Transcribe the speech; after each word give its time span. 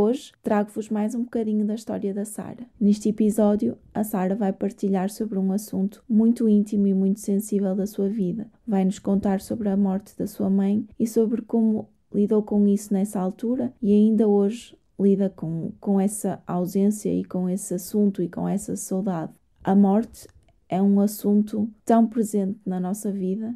Hoje 0.00 0.30
trago-vos 0.44 0.90
mais 0.90 1.12
um 1.16 1.24
bocadinho 1.24 1.66
da 1.66 1.74
história 1.74 2.14
da 2.14 2.24
Sara. 2.24 2.64
Neste 2.80 3.08
episódio, 3.08 3.76
a 3.92 4.04
Sara 4.04 4.36
vai 4.36 4.52
partilhar 4.52 5.10
sobre 5.10 5.40
um 5.40 5.50
assunto 5.50 6.04
muito 6.08 6.48
íntimo 6.48 6.86
e 6.86 6.94
muito 6.94 7.18
sensível 7.18 7.74
da 7.74 7.84
sua 7.84 8.08
vida. 8.08 8.46
Vai-nos 8.64 9.00
contar 9.00 9.40
sobre 9.40 9.68
a 9.68 9.76
morte 9.76 10.16
da 10.16 10.28
sua 10.28 10.48
mãe 10.48 10.86
e 11.00 11.04
sobre 11.04 11.42
como 11.42 11.88
lidou 12.14 12.44
com 12.44 12.68
isso 12.68 12.94
nessa 12.94 13.18
altura 13.18 13.72
e 13.82 13.92
ainda 13.92 14.28
hoje 14.28 14.78
lida 15.00 15.28
com, 15.30 15.72
com 15.80 16.00
essa 16.00 16.40
ausência 16.46 17.12
e 17.12 17.24
com 17.24 17.48
esse 17.50 17.74
assunto 17.74 18.22
e 18.22 18.28
com 18.28 18.48
essa 18.48 18.76
saudade. 18.76 19.32
A 19.64 19.74
morte 19.74 20.28
é 20.68 20.80
um 20.80 21.00
assunto 21.00 21.68
tão 21.84 22.06
presente 22.06 22.60
na 22.64 22.78
nossa 22.78 23.10
vida 23.10 23.52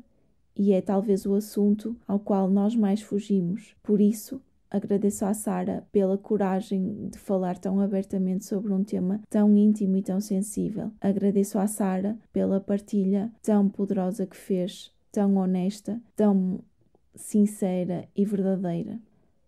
e 0.56 0.72
é 0.72 0.80
talvez 0.80 1.24
o 1.24 1.36
assunto 1.36 1.95
ao 2.05 2.19
qual 2.19 2.50
nós 2.50 2.74
mais 2.74 3.00
fugimos. 3.00 3.77
Por 3.80 4.00
isso, 4.00 4.41
agradeço 4.73 5.27
à 5.27 5.34
Sara 5.34 5.87
pela 5.92 6.17
coragem 6.17 7.09
de 7.11 7.19
falar 7.19 7.59
tão 7.59 7.78
abertamente 7.78 8.47
sobre 8.47 8.73
um 8.73 8.83
tema 8.83 9.20
tão 9.29 9.55
íntimo 9.55 9.98
e 9.98 10.03
tão 10.03 10.19
sensível. 10.19 10.91
Agradeço 10.98 11.59
à 11.59 11.67
Sara 11.67 12.19
pela 12.33 12.59
partilha 12.59 13.31
tão 13.42 13.69
poderosa 13.69 14.27
que 14.27 14.37
fez, 14.37 14.91
tão 15.12 15.37
honesta, 15.37 16.01
tão 16.17 16.61
sincera 17.14 18.09
e 18.17 18.25
verdadeira. 18.25 18.98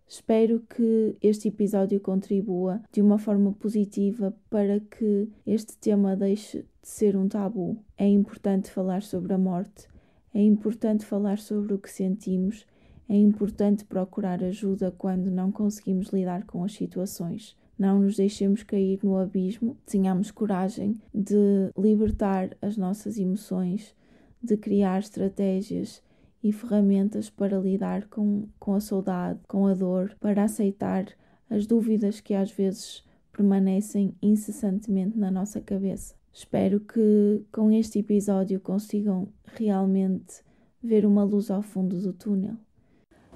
Espero 0.07 0.61
que 0.61 1.17
este 1.23 1.49
episódio 1.49 1.99
contribua 1.99 2.83
de 2.93 3.01
uma 3.01 3.19
forma 3.19 3.53
positiva 3.53 4.37
para 4.51 4.79
que 4.79 5.29
este 5.47 5.79
tema 5.79 6.15
deixe 6.15 6.59
de 6.59 6.89
ser 6.89 7.17
um 7.17 7.27
tabu. 7.27 7.79
É 7.97 8.07
importante 8.07 8.71
falar 8.71 9.03
sobre 9.03 9.33
a 9.33 9.39
morte, 9.39 9.89
é 10.35 10.43
importante 10.43 11.07
falar 11.07 11.39
sobre 11.39 11.73
o 11.73 11.79
que 11.79 11.91
sentimos 11.91 12.67
é 13.09 13.17
importante 13.17 13.85
procurar 13.85 14.43
ajuda 14.43 14.91
quando 14.91 15.31
não 15.31 15.53
conseguimos 15.53 16.09
lidar 16.09 16.45
com 16.45 16.65
as 16.65 16.73
situações. 16.73 17.57
Não 17.79 18.01
nos 18.01 18.17
deixemos 18.17 18.63
cair 18.63 19.01
no 19.03 19.17
abismo, 19.17 19.77
tenhamos 19.85 20.31
coragem 20.31 21.01
de 21.13 21.71
libertar 21.77 22.57
as 22.63 22.77
nossas 22.77 23.19
emoções, 23.19 23.95
de 24.43 24.57
criar 24.57 25.01
estratégias 25.01 26.03
e 26.43 26.53
ferramentas 26.53 27.29
para 27.29 27.59
lidar 27.59 28.07
com, 28.09 28.47
com 28.59 28.75
a 28.75 28.81
saudade, 28.81 29.41
com 29.49 29.67
a 29.67 29.75
dor, 29.75 30.15
para 30.21 30.45
aceitar 30.45 31.07
as 31.51 31.67
dúvidas 31.67 32.21
que 32.21 32.35
às 32.35 32.51
vezes 32.51 33.03
permanecem 33.33 34.15
incessantemente 34.23 35.19
na 35.19 35.31
nossa 35.31 35.61
cabeça. 35.61 36.15
Espero 36.33 36.81
que 36.81 37.45
com 37.53 37.71
este 37.71 37.99
episódio 37.99 38.61
consigam 38.61 39.29
realmente 39.45 40.43
ver 40.83 41.07
uma 41.07 41.25
luz 41.25 41.51
ao 41.51 41.63
fundo 41.63 42.01
do 42.01 42.13
túnel. 42.13 42.57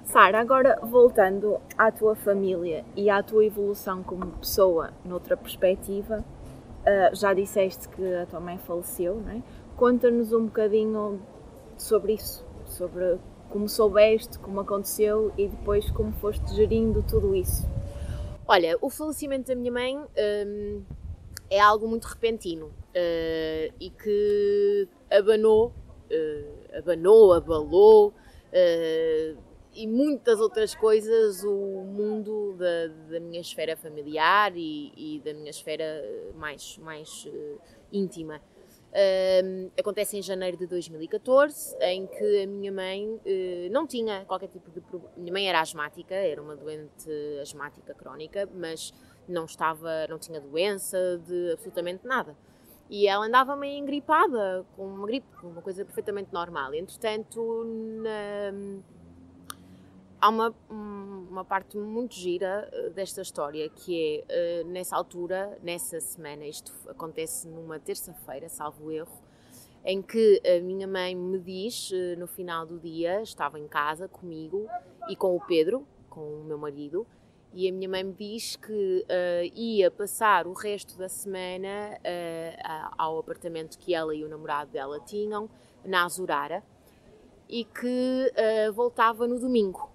Sara, 0.09 0.41
agora 0.41 0.79
voltando 0.83 1.61
à 1.77 1.93
tua 1.93 2.17
família 2.17 2.83
e 2.97 3.11
à 3.11 3.23
tua 3.23 3.45
evolução 3.45 4.03
como 4.03 4.39
pessoa 4.39 4.91
noutra 5.05 5.37
perspectiva, 5.37 6.25
uh, 6.25 7.15
já 7.15 7.35
disseste 7.35 7.91
que 7.91 8.15
a 8.15 8.25
tua 8.25 8.41
mãe 8.41 8.57
faleceu, 8.57 9.17
não 9.17 9.33
é? 9.33 9.43
Conta-nos 9.77 10.33
um 10.33 10.47
bocadinho 10.47 11.21
sobre 11.77 12.15
isso, 12.15 12.43
sobre 12.65 13.19
como 13.51 13.69
soubeste, 13.69 14.39
como 14.39 14.61
aconteceu 14.61 15.31
e 15.37 15.47
depois 15.47 15.91
como 15.91 16.11
foste 16.13 16.55
gerindo 16.55 17.03
tudo 17.03 17.35
isso. 17.35 17.69
Olha, 18.47 18.79
o 18.81 18.89
falecimento 18.89 19.49
da 19.49 19.55
minha 19.55 19.71
mãe 19.71 19.95
um, 19.99 20.83
é 21.51 21.61
algo 21.61 21.87
muito 21.87 22.07
repentino 22.07 22.69
uh, 22.69 23.75
e 23.79 23.91
que 23.91 24.89
abanou, 25.11 25.67
uh, 26.11 26.79
abanou, 26.79 27.35
abalou 27.35 28.15
e 29.79 29.87
muitas 29.87 30.41
outras 30.41 30.75
coisas 30.75 31.45
o 31.45 31.85
mundo 31.85 32.57
da, 32.59 32.89
da 33.13 33.21
minha 33.21 33.41
esfera 33.41 33.77
familiar 33.77 34.53
e, 34.57 34.93
e, 34.97 35.21
da 35.21 35.33
minha 35.33 35.51
esfera 35.51 35.85
mais, 36.35 36.77
mais 36.79 37.27
uh, 37.27 37.61
íntima. 37.93 38.43
Um, 38.91 39.71
acontece 39.79 40.17
em 40.17 40.23
janeiro 40.23 40.57
de 40.57 40.67
2014, 40.67 41.77
em 41.81 42.09
que 42.09 42.43
a 42.43 42.47
minha 42.49 42.73
mãe 42.73 43.07
uh, 43.07 43.71
não 43.71 43.87
tinha 43.87 44.25
qualquer 44.25 44.49
tipo 44.49 44.69
de 44.73 44.81
problema. 44.81 45.15
Minha 45.17 45.33
mãe 45.33 45.49
era 45.49 45.61
asmática, 45.61 46.15
era 46.17 46.43
uma 46.43 46.57
doente 46.57 47.09
asmática 47.41 47.95
crónica, 47.95 48.49
mas 48.53 48.93
não 49.29 49.45
estava, 49.45 50.09
não 50.09 50.19
tinha 50.19 50.41
doença 50.41 51.23
de 51.25 51.53
absolutamente 51.53 52.05
nada. 52.05 52.37
E 52.91 53.07
ela 53.07 53.27
andava 53.27 53.55
meio 53.55 53.79
engripada, 53.79 54.67
com 54.75 54.87
uma 54.87 55.07
gripe, 55.07 55.29
uma 55.45 55.63
coisa 55.63 55.85
perfeitamente 55.85 56.33
normal. 56.33 56.75
Entretanto, 56.75 57.63
na, 58.03 58.81
há 60.21 60.29
uma, 60.29 60.55
uma 60.69 61.45
parte 61.45 61.77
muito 61.77 62.15
gira 62.15 62.69
eh, 62.73 62.91
desta 62.91 63.23
história 63.23 63.69
que 63.69 64.25
é, 64.29 64.61
eh, 64.61 64.65
nessa 64.65 64.97
altura, 64.97 65.59
nessa 65.63 66.01
semana, 66.01 66.45
isto 66.45 66.73
acontece 66.89 67.47
numa 67.49 67.79
terça-feira, 67.79 68.49
salvo 68.49 68.91
erro, 68.91 69.19
em 69.85 70.03
que 70.03 70.43
a 70.45 70.61
minha 70.61 70.87
mãe 70.87 71.15
me 71.15 71.39
diz, 71.39 71.91
eh, 71.93 72.17
no 72.17 72.27
final 72.27 72.67
do 72.67 72.79
dia, 72.79 73.23
estava 73.23 73.59
em 73.59 73.69
casa 73.69 74.09
comigo 74.09 74.67
e 75.09 75.17
com 75.17 75.37
o 75.37 75.41
Pedro, 75.41 75.87
com 76.11 76.21
o 76.21 76.45
meu 76.45 76.59
marido, 76.59 77.07
e 77.53 77.69
a 77.69 77.73
minha 77.73 77.89
mãe 77.89 78.05
me 78.05 78.13
diz 78.13 78.57
que 78.57 79.07
uh, 79.09 79.59
ia 79.59 79.91
passar 79.91 80.47
o 80.47 80.53
resto 80.53 80.99
da 80.99 81.09
semana 81.09 81.99
uh, 81.99 82.95
ao 82.99 83.19
apartamento 83.19 83.79
que 83.79 83.95
ela 83.95 84.15
e 84.15 84.23
o 84.23 84.29
namorado 84.29 84.71
dela 84.71 85.01
tinham, 85.01 85.49
na 85.83 86.05
Azurara, 86.05 86.63
e 87.49 87.65
que 87.65 88.33
uh, 88.69 88.73
voltava 88.75 89.27
no 89.27 89.41
domingo. 89.41 89.88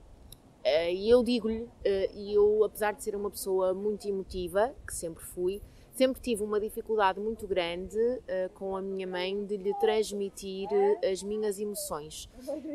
Uh, 0.66 0.92
e 0.94 1.10
eu 1.10 1.22
digo-lhe, 1.24 1.64
uh, 1.64 1.70
e 2.16 2.34
eu, 2.34 2.64
apesar 2.64 2.94
de 2.94 3.04
ser 3.04 3.16
uma 3.18 3.30
pessoa 3.30 3.74
muito 3.74 4.08
emotiva, 4.08 4.74
que 4.88 4.96
sempre 4.96 5.22
fui, 5.22 5.62
sempre 5.92 6.22
tive 6.22 6.42
uma 6.42 6.58
dificuldade 6.58 7.20
muito 7.20 7.46
grande 7.46 7.98
uh, 7.98 8.50
com 8.54 8.76
a 8.78 8.82
minha 8.82 9.06
mãe 9.06 9.46
de 9.46 9.58
lhe 9.58 9.74
transmitir 9.80 10.70
as 11.12 11.22
minhas 11.22 11.60
emoções. 11.60 12.30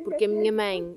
Porque 0.04 0.26
a 0.26 0.28
minha 0.28 0.52
mãe 0.52 0.96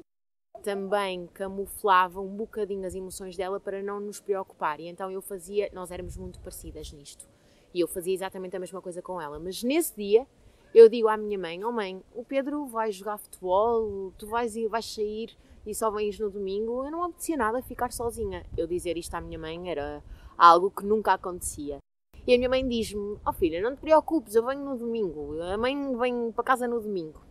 também 0.63 1.27
camuflava 1.27 2.19
um 2.19 2.35
bocadinho 2.35 2.85
as 2.85 2.93
emoções 2.93 3.37
dela 3.37 3.59
para 3.59 3.81
não 3.81 4.01
nos 4.01 4.19
preocupar. 4.19 4.81
E 4.81 4.87
então 4.87 5.09
eu 5.09 5.21
fazia, 5.21 5.69
nós 5.73 5.91
éramos 5.91 6.17
muito 6.17 6.39
parecidas 6.41 6.91
nisto. 6.91 7.25
E 7.73 7.79
eu 7.79 7.87
fazia 7.87 8.13
exatamente 8.13 8.55
a 8.55 8.59
mesma 8.59 8.81
coisa 8.81 9.01
com 9.01 9.19
ela. 9.19 9.39
Mas 9.39 9.63
nesse 9.63 9.95
dia, 9.95 10.27
eu 10.75 10.89
digo 10.89 11.07
à 11.07 11.15
minha 11.15 11.39
mãe: 11.39 11.63
Oh 11.63 11.71
mãe, 11.71 12.01
o 12.13 12.23
Pedro 12.23 12.65
vai 12.65 12.91
jogar 12.91 13.17
futebol, 13.17 14.11
tu 14.17 14.27
vais, 14.27 14.53
vais 14.69 14.85
sair 14.85 15.35
e 15.65 15.75
só 15.75 15.91
vens 15.91 16.19
no 16.19 16.29
domingo, 16.29 16.85
eu 16.85 16.91
não 16.91 17.03
apetecia 17.03 17.37
nada 17.37 17.61
ficar 17.61 17.91
sozinha. 17.91 18.45
Eu 18.57 18.67
dizer 18.67 18.97
isto 18.97 19.13
à 19.15 19.21
minha 19.21 19.37
mãe 19.37 19.69
era 19.69 20.03
algo 20.37 20.71
que 20.71 20.85
nunca 20.85 21.13
acontecia. 21.13 21.77
E 22.25 22.33
a 22.33 22.37
minha 22.37 22.49
mãe 22.49 22.67
diz-me: 22.67 23.17
Oh 23.25 23.33
filha, 23.33 23.61
não 23.61 23.75
te 23.75 23.81
preocupes, 23.81 24.35
eu 24.35 24.45
venho 24.45 24.63
no 24.63 24.77
domingo. 24.77 25.41
A 25.41 25.57
mãe 25.57 25.97
vem 25.97 26.31
para 26.31 26.43
casa 26.43 26.67
no 26.67 26.79
domingo. 26.79 27.21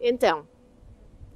Então, 0.00 0.46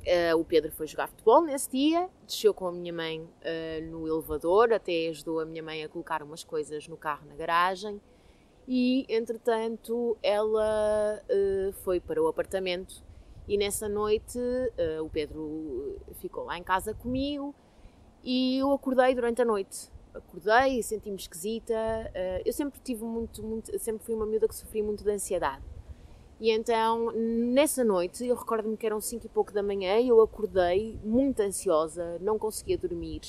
uh, 0.07 0.39
o 0.39 0.45
Pedro 0.45 0.71
foi 0.73 0.87
jogar 0.87 1.09
futebol 1.09 1.43
nesse 1.43 1.71
dia, 1.71 2.09
desceu 2.27 2.55
com 2.55 2.67
a 2.67 2.73
minha 2.73 2.93
mãe 2.93 3.21
uh, 3.21 3.91
no 3.91 4.07
elevador, 4.07 4.73
até 4.73 5.09
ajudou 5.09 5.41
a 5.41 5.45
minha 5.45 5.63
mãe 5.63 5.83
a 5.83 5.89
colocar 5.89 6.23
umas 6.23 6.45
coisas 6.45 6.87
no 6.89 6.97
carro 6.97 7.27
na 7.27 7.35
garagem. 7.35 8.01
E, 8.67 9.05
entretanto, 9.09 10.17
ela 10.23 11.21
uh, 11.25 11.73
foi 11.83 11.99
para 11.99 12.23
o 12.23 12.29
apartamento 12.29 13.03
e 13.53 13.59
nessa 13.59 13.87
noite 13.87 14.39
uh, 14.39 15.05
o 15.05 15.11
Pedro 15.11 16.01
ficou 16.15 16.45
lá 16.45 16.57
em 16.57 16.63
casa 16.63 16.95
comigo 16.95 17.55
e 18.25 18.57
eu 18.57 18.73
acordei 18.73 19.15
durante 19.15 19.43
a 19.43 19.45
noite. 19.45 19.91
Acordei 20.15 20.83
senti-me 20.83 21.17
esquisita. 21.17 21.75
Uh, 21.75 22.43
eu 22.47 22.53
sempre 22.55 22.81
tive 22.81 23.05
muito, 23.05 23.43
muito, 23.43 23.79
sempre 23.79 24.03
fui 24.07 24.15
uma 24.15 24.25
miúda 24.25 24.49
que 24.49 24.55
sofria 24.55 24.83
muito 24.83 25.05
de 25.05 25.11
ansiedade. 25.11 25.63
E 26.41 26.51
então, 26.51 27.13
nessa 27.13 27.85
noite, 27.85 28.27
eu 28.27 28.35
recordo-me 28.35 28.75
que 28.75 28.87
eram 28.87 29.03
cinco 29.03 29.27
e 29.27 29.29
pouco 29.29 29.53
da 29.53 29.63
manhã 29.63 30.01
eu 30.01 30.23
acordei 30.23 30.99
muito 31.05 31.41
ansiosa, 31.41 32.19
não 32.23 32.39
conseguia 32.39 32.79
dormir. 32.79 33.21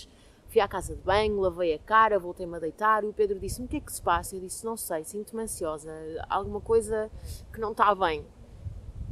Fui 0.48 0.62
à 0.62 0.70
casa 0.70 0.96
de 0.96 1.02
banho, 1.02 1.38
lavei 1.38 1.74
a 1.74 1.80
cara, 1.80 2.18
voltei-me 2.18 2.56
a 2.56 2.60
deitar 2.60 3.04
e 3.04 3.08
o 3.08 3.14
Pedro 3.14 3.38
disse-me 3.38 3.66
o 3.66 3.70
que 3.70 3.76
é 3.76 3.82
que 3.82 3.92
se 3.92 4.02
passa? 4.02 4.38
Eu 4.38 4.40
disse, 4.40 4.64
não 4.64 4.78
sei, 4.78 5.04
sinto-me 5.04 5.44
ansiosa, 5.44 5.92
alguma 6.30 6.62
coisa 6.62 7.12
que 7.52 7.60
não 7.60 7.74
está 7.74 7.94
bem. 7.94 8.26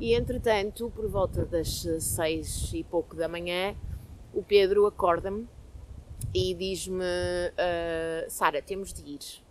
E 0.01 0.15
entretanto, 0.15 0.89
por 0.95 1.07
volta 1.07 1.45
das 1.45 1.85
seis 1.99 2.71
e 2.73 2.83
pouco 2.83 3.15
da 3.15 3.27
manhã, 3.27 3.75
o 4.33 4.41
Pedro 4.41 4.87
acorda-me 4.87 5.47
e 6.33 6.55
diz-me: 6.55 7.03
uh, 7.03 8.27
Sara, 8.27 8.63
temos 8.63 8.91
de 8.91 9.07
ir. 9.07 9.43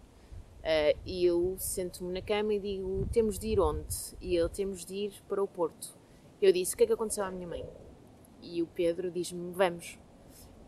Uh, 0.58 0.98
e 1.06 1.24
eu 1.24 1.54
sento-me 1.56 2.12
na 2.12 2.20
cama 2.20 2.52
e 2.52 2.58
digo: 2.58 3.08
Temos 3.12 3.38
de 3.38 3.46
ir 3.46 3.60
onde? 3.60 3.94
E 4.20 4.36
ele: 4.36 4.48
Temos 4.48 4.84
de 4.84 4.92
ir 4.92 5.12
para 5.28 5.40
o 5.40 5.46
Porto. 5.46 5.96
Eu 6.42 6.52
disse: 6.52 6.74
O 6.74 6.76
que 6.76 6.82
é 6.82 6.86
que 6.88 6.94
aconteceu 6.94 7.22
à 7.22 7.30
minha 7.30 7.46
mãe? 7.46 7.64
E 8.42 8.60
o 8.60 8.66
Pedro 8.66 9.08
diz-me: 9.08 9.52
Vamos. 9.52 10.00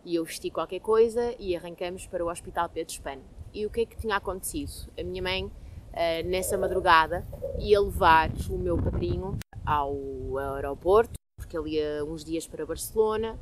E 0.04 0.14
eu 0.14 0.24
vesti 0.24 0.48
qualquer 0.48 0.78
coisa 0.78 1.34
e 1.40 1.56
arrancamos 1.56 2.06
para 2.06 2.24
o 2.24 2.30
Hospital 2.30 2.68
Pedro 2.68 2.92
Espano. 2.92 3.24
E 3.52 3.66
o 3.66 3.70
que 3.70 3.80
é 3.80 3.86
que 3.86 3.96
tinha 3.96 4.14
acontecido? 4.14 4.92
A 4.96 5.02
minha 5.02 5.20
mãe, 5.24 5.46
uh, 5.46 5.52
nessa 6.24 6.56
madrugada, 6.56 7.26
ia 7.58 7.80
levar 7.80 8.30
o 8.48 8.56
meu 8.56 8.80
padrinho 8.80 9.41
ao 9.64 9.96
aeroporto, 10.38 11.14
porque 11.36 11.56
ele 11.56 11.76
ia 11.76 12.04
uns 12.04 12.24
dias 12.24 12.46
para 12.46 12.64
Barcelona 12.64 13.38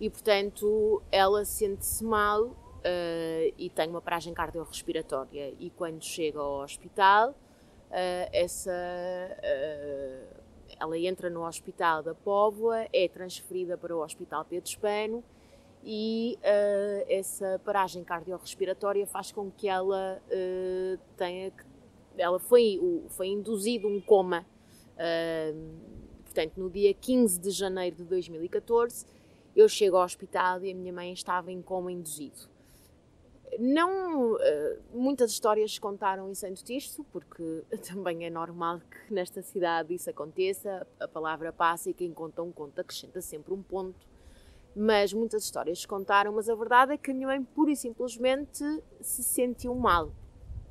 e, 0.00 0.08
portanto, 0.08 1.02
ela 1.10 1.44
sente-se 1.44 2.04
mal 2.04 2.44
uh, 2.44 3.54
e 3.56 3.70
tem 3.74 3.88
uma 3.88 4.00
paragem 4.00 4.32
cardiorrespiratória. 4.32 5.54
E 5.58 5.70
quando 5.70 6.02
chega 6.02 6.38
ao 6.38 6.62
hospital, 6.62 7.30
uh, 7.30 8.28
essa, 8.32 8.70
uh, 8.70 10.42
ela 10.78 10.98
entra 10.98 11.28
no 11.28 11.44
hospital 11.44 12.02
da 12.02 12.14
Póvoa, 12.14 12.86
é 12.92 13.08
transferida 13.08 13.76
para 13.76 13.96
o 13.96 14.02
Hospital 14.02 14.44
Pedro 14.44 14.68
Espano 14.68 15.24
e 15.82 16.36
essa 17.08 17.60
paragem 17.64 18.02
cardiorrespiratória 18.02 19.06
faz 19.06 19.30
com 19.30 19.48
que 19.48 19.68
ela 19.68 20.20
tenha 21.16 21.52
que. 21.52 21.64
Ela 22.16 22.40
foi, 22.40 22.80
foi 23.10 23.28
induzido 23.28 23.86
um 23.86 24.00
coma. 24.00 24.44
Portanto, 26.24 26.56
no 26.56 26.70
dia 26.70 26.92
15 26.94 27.40
de 27.40 27.50
janeiro 27.50 27.96
de 27.96 28.04
2014, 28.04 29.06
eu 29.54 29.68
chego 29.68 29.96
ao 29.96 30.04
hospital 30.04 30.62
e 30.62 30.70
a 30.70 30.74
minha 30.74 30.92
mãe 30.92 31.12
estava 31.12 31.50
em 31.50 31.60
coma 31.60 31.90
induzido. 31.90 32.48
Não, 33.58 34.34
uh, 34.34 34.38
muitas 34.92 35.32
histórias 35.32 35.78
contaram 35.78 36.30
isso 36.30 36.46
antes 36.46 36.62
disto, 36.62 37.04
porque 37.12 37.64
também 37.88 38.24
é 38.24 38.30
normal 38.30 38.80
que 38.80 39.12
nesta 39.12 39.42
cidade 39.42 39.94
isso 39.94 40.10
aconteça, 40.10 40.86
a 41.00 41.08
palavra 41.08 41.52
passa 41.52 41.90
e 41.90 41.94
quem 41.94 42.12
conta 42.12 42.42
um 42.42 42.52
conto 42.52 42.80
acrescenta 42.80 43.20
sempre 43.20 43.52
um 43.52 43.62
ponto. 43.62 44.06
Mas 44.76 45.12
muitas 45.12 45.42
histórias 45.44 45.84
contaram, 45.84 46.32
mas 46.32 46.48
a 46.48 46.54
verdade 46.54 46.92
é 46.92 46.98
que 46.98 47.10
a 47.10 47.14
minha 47.14 47.26
mãe 47.26 47.42
pura 47.42 47.72
e 47.72 47.76
simplesmente 47.76 48.62
se 49.00 49.24
sentiu 49.24 49.74
mal. 49.74 50.12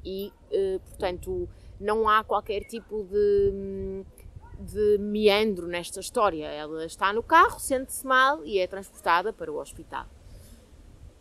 E, 0.06 0.31
uh, 0.51 0.79
portanto, 0.79 1.50
não 1.79 2.07
há 2.07 2.24
qualquer 2.24 2.62
tipo 2.62 3.03
de. 3.03 4.06
De 4.59 4.98
meandro 4.98 5.68
nesta 5.68 6.00
história. 6.00 6.48
Ela 6.48 6.86
está 6.86 7.13
no 7.13 7.21
carro, 7.21 7.59
sente-se 7.59 8.06
mal 8.06 8.44
e 8.44 8.59
é 8.59 8.68
transportada 8.68 9.31
para 9.31 9.51
o 9.51 9.59
hospital. 9.59 10.06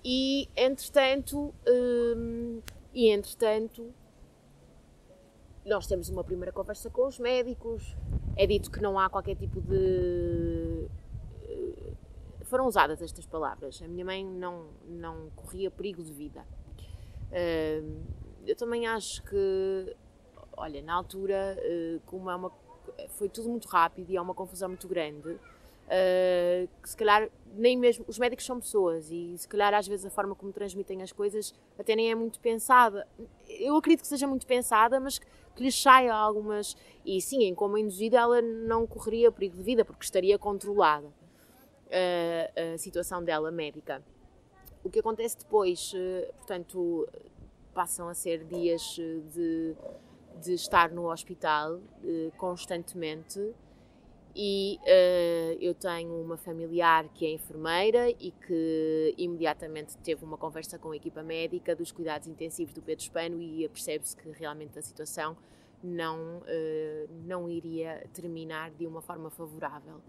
E 0.05 0.49
entretanto, 0.56 1.53
hum, 1.69 2.61
e 2.94 3.09
entretanto, 3.11 3.93
nós 5.65 5.87
temos 5.87 6.09
uma 6.09 6.23
primeira 6.23 6.53
conversa 6.53 6.88
com 6.88 7.06
os 7.06 7.19
médicos. 7.19 7.97
É 8.37 8.47
dito 8.47 8.71
que 8.71 8.81
não 8.81 8.99
há 8.99 9.11
qualquer 9.11 9.35
tipo 9.35 9.61
de 9.61 10.87
eh, 11.43 11.93
foram 12.44 12.67
usadas 12.67 13.03
estas 13.03 13.27
palavras. 13.27 13.82
A 13.82 13.89
minha 13.89 14.05
mãe 14.05 14.25
não, 14.25 14.69
não 14.87 15.29
corria 15.35 15.71
perigo 15.71 16.03
de 16.03 16.12
vida. 16.12 16.47
Hum, 17.32 18.03
eu 18.47 18.55
também 18.55 18.87
acho 18.87 19.23
que, 19.25 19.97
olha, 20.56 20.81
na 20.82 20.94
altura, 20.94 21.56
eh, 21.59 21.99
como 22.06 22.31
é 22.31 22.37
uma 22.37 22.50
foi 23.10 23.28
tudo 23.28 23.48
muito 23.48 23.69
rápido 23.69 24.10
e 24.10 24.16
há 24.16 24.22
uma 24.22 24.34
confusão 24.34 24.69
muito 24.69 24.88
grande. 24.88 25.38
Uh, 25.87 26.66
que 26.82 26.90
se 26.90 26.96
calhar 26.96 27.31
nem 27.54 27.76
mesmo 27.76 28.04
os 28.08 28.19
médicos 28.19 28.44
são 28.44 28.58
pessoas 28.58 29.08
e 29.08 29.38
se 29.38 29.46
calhar 29.46 29.72
às 29.72 29.87
vezes 29.87 30.04
a 30.04 30.10
forma 30.10 30.34
como 30.34 30.52
transmitem 30.52 31.00
as 31.00 31.12
coisas 31.12 31.54
até 31.78 31.94
nem 31.94 32.10
é 32.10 32.14
muito 32.14 32.40
pensada. 32.40 33.06
Eu 33.48 33.76
acredito 33.76 34.00
que 34.00 34.08
seja 34.08 34.26
muito 34.26 34.46
pensada, 34.46 34.98
mas 34.98 35.19
que, 35.19 35.26
que 35.54 35.62
lhes 35.62 35.81
saia 35.81 36.12
algumas. 36.12 36.76
E 37.04 37.20
sim, 37.20 37.44
em 37.44 37.54
como 37.54 37.78
induzida, 37.78 38.19
ela 38.19 38.43
não 38.43 38.87
correria 38.87 39.31
perigo 39.31 39.56
de 39.56 39.62
vida 39.62 39.84
porque 39.84 40.04
estaria 40.04 40.37
controlada 40.38 41.06
uh, 41.06 42.75
a 42.75 42.78
situação 42.78 43.22
dela 43.22 43.50
médica. 43.50 44.02
O 44.82 44.90
que 44.90 44.98
acontece 44.98 45.38
depois, 45.38 45.93
uh, 45.93 46.32
portanto, 46.34 47.08
passam 47.72 48.08
a 48.08 48.14
ser 48.14 48.44
dias 48.44 48.96
de 49.32 49.75
de 50.43 50.55
estar 50.55 50.91
no 50.91 51.11
hospital 51.11 51.75
uh, 51.75 52.33
constantemente 52.37 53.55
e 54.38 54.79
uh, 54.83 55.59
eu 55.61 55.75
tenho 55.75 56.21
uma 56.21 56.37
familiar 56.37 57.09
que 57.15 57.25
é 57.25 57.31
enfermeira 57.31 58.11
e 58.11 58.31
que 58.31 59.15
imediatamente 59.17 59.97
teve 59.99 60.23
uma 60.25 60.37
conversa 60.37 60.79
com 60.79 60.91
a 60.91 60.97
equipa 60.97 61.23
médica 61.23 61.75
dos 61.75 61.91
cuidados 61.91 62.29
intensivos 62.29 62.75
do 62.75 62.83
Pedro 62.83 63.03
Espano 63.03 63.41
e 63.41 63.67
percebe-se 63.69 64.15
que 64.15 64.29
realmente 64.31 64.79
a 64.79 64.83
situação 64.83 65.35
não, 65.83 66.39
uh, 66.39 67.09
não 67.25 67.49
iria 67.49 68.06
terminar 68.12 68.71
de 68.73 68.87
uma 68.87 69.00
forma 69.00 69.31
favorável. 69.31 70.03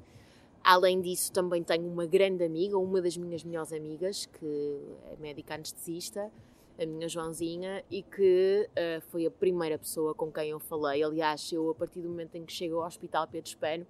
Além 0.61 0.99
disso, 0.99 1.31
também 1.31 1.63
tenho 1.63 1.87
uma 1.87 2.05
grande 2.05 2.43
amiga, 2.43 2.77
uma 2.77 3.01
das 3.01 3.15
minhas 3.15 3.45
melhores 3.45 3.71
amigas, 3.71 4.25
que 4.25 4.81
é 5.05 5.15
médica 5.17 5.55
anestesista, 5.55 6.29
a 6.79 6.85
minha 6.85 7.09
Joãozinha, 7.09 7.83
e 7.89 8.03
que 8.03 8.69
uh, 8.69 9.01
foi 9.09 9.25
a 9.25 9.31
primeira 9.31 9.77
pessoa 9.77 10.13
com 10.13 10.31
quem 10.31 10.49
eu 10.49 10.59
falei. 10.59 11.03
Aliás, 11.03 11.51
eu, 11.51 11.69
a 11.69 11.75
partir 11.75 12.01
do 12.01 12.09
momento 12.09 12.35
em 12.35 12.45
que 12.45 12.53
chego 12.53 12.79
ao 12.79 12.87
Hospital 12.87 13.27
Pedro 13.27 13.49
Espano, 13.49 13.87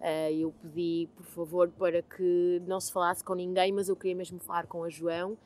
uh, 0.00 0.32
eu 0.32 0.52
pedi, 0.62 1.08
por 1.16 1.24
favor, 1.26 1.68
para 1.70 2.02
que 2.02 2.62
não 2.66 2.80
se 2.80 2.92
falasse 2.92 3.24
com 3.24 3.34
ninguém, 3.34 3.72
mas 3.72 3.88
eu 3.88 3.96
queria 3.96 4.14
mesmo 4.16 4.38
falar 4.38 4.66
com 4.66 4.84
a 4.84 4.88
João. 4.88 5.36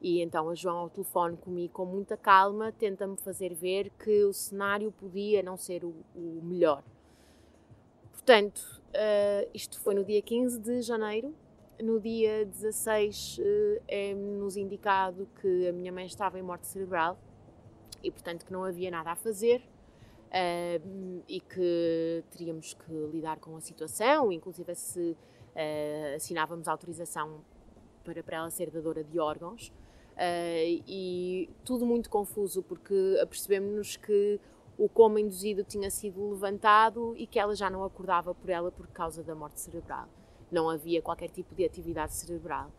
E 0.00 0.20
então 0.20 0.48
a 0.48 0.54
João 0.54 0.78
ao 0.78 0.90
telefone 0.90 1.36
comigo 1.36 1.72
com 1.72 1.84
muita 1.84 2.16
calma, 2.16 2.72
tenta-me 2.72 3.16
fazer 3.16 3.54
ver 3.54 3.90
que 3.90 4.24
o 4.24 4.32
cenário 4.32 4.90
podia 4.90 5.42
não 5.42 5.56
ser 5.56 5.84
o, 5.84 5.94
o 6.14 6.40
melhor. 6.42 6.82
Portanto, 8.10 8.82
uh, 8.88 9.48
isto 9.54 9.80
foi 9.80 9.94
no 9.94 10.04
dia 10.04 10.20
15 10.20 10.60
de 10.60 10.82
janeiro 10.82 11.32
no 11.82 12.00
dia 12.00 12.46
16 12.46 13.40
eh, 13.40 13.82
é-nos 13.88 14.56
indicado 14.56 15.28
que 15.40 15.68
a 15.68 15.72
minha 15.72 15.90
mãe 15.90 16.06
estava 16.06 16.38
em 16.38 16.42
morte 16.42 16.68
cerebral 16.68 17.18
e, 18.02 18.10
portanto, 18.10 18.46
que 18.46 18.52
não 18.52 18.62
havia 18.62 18.88
nada 18.88 19.10
a 19.10 19.16
fazer 19.16 19.60
uh, 20.28 21.22
e 21.28 21.40
que 21.40 22.24
teríamos 22.30 22.74
que 22.74 22.92
lidar 23.12 23.38
com 23.40 23.56
a 23.56 23.60
situação, 23.60 24.30
inclusive 24.30 24.74
se 24.76 25.10
uh, 25.10 26.16
assinávamos 26.16 26.68
autorização 26.68 27.44
para, 28.04 28.22
para 28.22 28.36
ela 28.38 28.50
ser 28.50 28.70
dadora 28.70 29.02
de 29.02 29.18
órgãos. 29.18 29.68
Uh, 30.12 30.82
e 30.86 31.50
tudo 31.64 31.84
muito 31.84 32.08
confuso 32.08 32.62
porque 32.62 33.18
apercebemos-nos 33.20 33.96
que 33.96 34.40
o 34.78 34.88
coma 34.88 35.20
induzido 35.20 35.64
tinha 35.64 35.90
sido 35.90 36.30
levantado 36.30 37.14
e 37.16 37.26
que 37.26 37.40
ela 37.40 37.56
já 37.56 37.68
não 37.68 37.82
acordava 37.82 38.34
por 38.34 38.50
ela 38.50 38.70
por 38.70 38.86
causa 38.88 39.22
da 39.22 39.34
morte 39.34 39.60
cerebral 39.60 40.08
não 40.52 40.68
havia 40.68 41.00
qualquer 41.00 41.30
tipo 41.30 41.54
de 41.54 41.64
atividade 41.64 42.14
cerebral. 42.14 42.70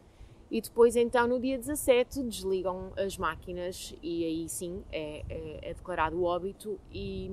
E 0.51 0.61
depois, 0.61 0.95
então, 0.95 1.27
no 1.27 1.39
dia 1.39 1.57
17, 1.57 2.21
desligam 2.23 2.93
as 2.95 3.17
máquinas 3.17 3.95
e 4.03 4.23
aí 4.23 4.47
sim 4.47 4.83
é, 4.91 5.23
é, 5.27 5.69
é 5.71 5.73
declarado 5.73 6.15
o 6.15 6.23
óbito 6.23 6.79
e 6.91 7.31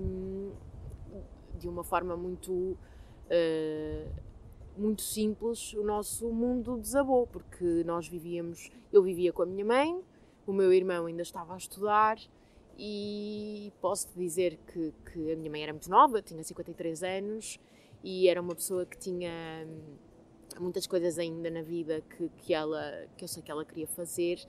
de 1.59 1.68
uma 1.68 1.85
forma 1.85 2.16
muito, 2.16 2.50
uh, 2.50 4.11
muito 4.76 5.02
simples 5.02 5.75
o 5.75 5.85
nosso 5.85 6.30
mundo 6.30 6.78
desabou, 6.78 7.26
porque 7.26 7.85
nós 7.85 8.09
vivíamos, 8.09 8.70
eu 8.90 9.02
vivia 9.02 9.32
com 9.32 9.42
a 9.42 9.47
minha 9.47 9.66
mãe, 9.66 10.02
o 10.47 10.52
meu 10.52 10.73
irmão 10.73 11.04
ainda 11.04 11.20
estava 11.20 11.52
a 11.52 11.59
estudar 11.59 12.18
e 12.78 13.70
posso 13.82 14.09
dizer 14.16 14.59
que, 14.66 14.94
que 15.12 15.32
a 15.32 15.37
minha 15.37 15.50
mãe 15.50 15.62
era 15.62 15.73
muito 15.75 15.90
nova, 15.90 16.23
tinha 16.23 16.42
53 16.42 17.02
anos 17.02 17.61
e 18.02 18.26
era 18.26 18.40
uma 18.40 18.54
pessoa 18.54 18.87
que 18.87 18.97
tinha 18.97 19.68
muitas 20.61 20.87
coisas 20.87 21.19
ainda 21.19 21.50
na 21.50 21.62
vida 21.62 22.02
que, 22.02 22.29
que, 22.38 22.55
ela, 22.55 23.07
que 23.17 23.25
eu 23.25 23.29
sei 23.29 23.43
que 23.43 23.50
ela 23.50 23.64
queria 23.64 23.87
fazer, 23.87 24.40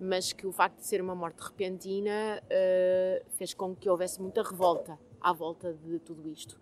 mas 0.00 0.32
que 0.32 0.46
o 0.46 0.52
facto 0.52 0.78
de 0.78 0.86
ser 0.86 1.00
uma 1.00 1.14
morte 1.14 1.40
repentina 1.40 2.42
uh, 2.42 3.30
fez 3.30 3.54
com 3.54 3.74
que 3.74 3.88
houvesse 3.88 4.20
muita 4.20 4.42
revolta 4.42 4.98
à 5.20 5.32
volta 5.32 5.74
de 5.74 5.98
tudo 5.98 6.28
isto. 6.28 6.60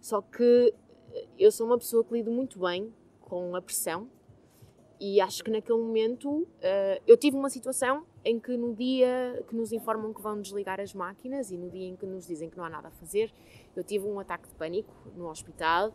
Só 0.00 0.20
que 0.20 0.74
eh, 1.12 1.26
eu 1.38 1.52
sou 1.52 1.66
uma 1.66 1.78
pessoa 1.78 2.02
que 2.02 2.12
lido 2.12 2.30
muito 2.30 2.58
bem 2.58 2.92
com 3.20 3.54
a 3.54 3.62
pressão 3.62 4.08
e 4.98 5.20
acho 5.20 5.42
que 5.42 5.50
naquele 5.50 5.78
momento 5.78 6.30
uh, 6.30 6.48
eu 7.06 7.16
tive 7.16 7.36
uma 7.36 7.50
situação 7.50 8.06
em 8.24 8.38
que 8.38 8.56
no 8.56 8.74
dia 8.74 9.44
que 9.48 9.54
nos 9.54 9.72
informam 9.72 10.12
que 10.12 10.22
vão 10.22 10.40
desligar 10.40 10.80
as 10.80 10.94
máquinas 10.94 11.50
e 11.50 11.58
no 11.58 11.68
dia 11.68 11.86
em 11.88 11.96
que 11.96 12.06
nos 12.06 12.26
dizem 12.26 12.48
que 12.48 12.56
não 12.56 12.64
há 12.64 12.70
nada 12.70 12.88
a 12.88 12.90
fazer, 12.92 13.32
eu 13.74 13.82
tive 13.82 14.06
um 14.06 14.18
ataque 14.18 14.48
de 14.48 14.54
pânico 14.54 14.94
no 15.16 15.28
hospital 15.28 15.92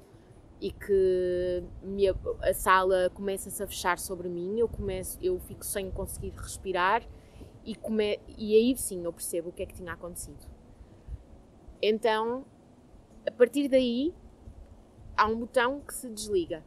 e 0.60 0.72
que 0.72 1.64
me, 1.84 2.08
a 2.10 2.54
sala 2.54 3.10
começa-se 3.14 3.62
a 3.62 3.68
fechar 3.68 4.00
sobre 4.00 4.28
mim, 4.28 4.60
eu 4.60 4.68
começo, 4.68 5.20
eu 5.22 5.40
fico 5.40 5.64
sem 5.64 5.92
conseguir 5.92 6.34
respirar 6.36 7.04
e, 7.64 7.76
come, 7.76 8.20
e 8.38 8.56
aí 8.56 8.76
sim 8.76 9.04
eu 9.04 9.14
percebo 9.14 9.50
o 9.50 9.52
que 9.52 9.64
é 9.64 9.66
que 9.66 9.76
tinha 9.76 9.94
acontecido. 9.94 10.48
Então, 11.82 12.46
a 13.26 13.32
partir 13.32 13.68
daí, 13.68 14.14
há 15.16 15.28
um 15.28 15.40
botão 15.40 15.82
que 15.82 15.94
se 15.94 16.10
desliga, 16.10 16.64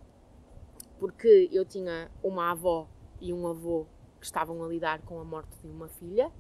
porque 0.99 1.49
eu 1.50 1.64
tinha 1.64 2.11
uma 2.23 2.52
avó 2.52 2.88
e 3.20 3.32
um 3.32 3.47
avô 3.47 3.87
que 4.20 4.26
estavam 4.26 4.62
a 4.62 4.68
lidar 4.68 5.00
com 5.02 5.18
a 5.18 5.25
morte 5.25 5.56
de 5.62 5.66
uma 5.66 5.88
filha, 5.88 6.30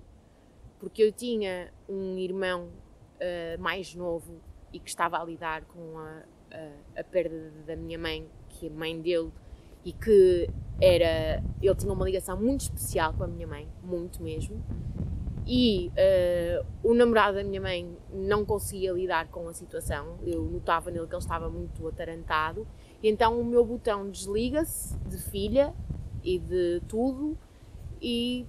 porque 0.78 1.02
eu 1.02 1.10
tinha 1.10 1.72
um 1.88 2.16
irmão 2.16 2.68
uh, 2.68 3.60
mais 3.60 3.94
novo 3.94 4.40
e 4.72 4.78
que 4.78 4.88
estava 4.88 5.18
a 5.18 5.24
lidar 5.24 5.64
com 5.64 5.98
a, 5.98 6.22
a, 6.52 7.00
a, 7.00 7.04
perda 7.04 7.52
da 7.66 7.76
minha 7.76 7.98
mãe, 7.98 8.26
que 8.48 8.66
é 8.66 8.70
mãe 8.70 9.00
dele, 9.00 9.30
e 9.84 9.92
que 9.92 10.48
era. 10.80 11.42
Ele 11.60 11.74
tinha 11.74 11.92
uma 11.92 12.04
ligação 12.04 12.36
muito 12.40 12.62
especial 12.62 13.12
com 13.14 13.24
a 13.24 13.26
minha 13.26 13.46
mãe, 13.46 13.68
muito 13.82 14.22
mesmo. 14.22 14.62
E 15.46 15.88
uh, 15.88 16.66
o 16.82 16.94
namorado 16.94 17.36
da 17.38 17.44
minha 17.44 17.60
mãe 17.60 17.96
não 18.12 18.44
conseguia 18.44 18.92
lidar 18.92 19.28
com 19.28 19.48
a 19.48 19.52
situação, 19.52 20.18
eu 20.24 20.42
notava 20.44 20.90
nele 20.90 21.06
que 21.06 21.14
ele 21.14 21.22
estava 21.22 21.48
muito 21.48 21.88
atarantado, 21.88 22.66
e 23.02 23.08
então 23.08 23.40
o 23.40 23.44
meu 23.44 23.64
botão 23.64 24.10
desliga-se 24.10 24.96
de 25.08 25.16
filha 25.16 25.74
e 26.22 26.38
de 26.38 26.82
tudo, 26.86 27.36
e 28.00 28.46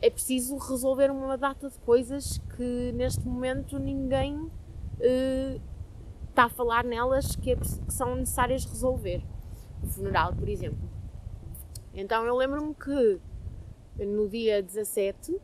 é 0.00 0.10
preciso 0.10 0.56
resolver 0.56 1.10
uma 1.10 1.36
data 1.36 1.68
de 1.68 1.78
coisas 1.78 2.38
que 2.56 2.92
neste 2.92 3.26
momento 3.26 3.78
ninguém 3.78 4.34
uh, 4.36 5.60
está 6.40 6.46
a 6.46 6.48
falar 6.48 6.84
nelas 6.84 7.36
que, 7.36 7.50
é, 7.50 7.56
que, 7.56 7.66
são 7.92 8.16
necessárias 8.16 8.64
resolver. 8.64 9.22
O 9.82 9.86
funeral, 9.86 10.34
por 10.34 10.48
exemplo. 10.48 10.88
Então 11.92 12.24
eu 12.24 12.34
lembro-me 12.34 12.74
que 12.74 13.20
no 14.02 14.26
dia 14.26 14.62
17 14.62 15.32
uh, 15.32 15.40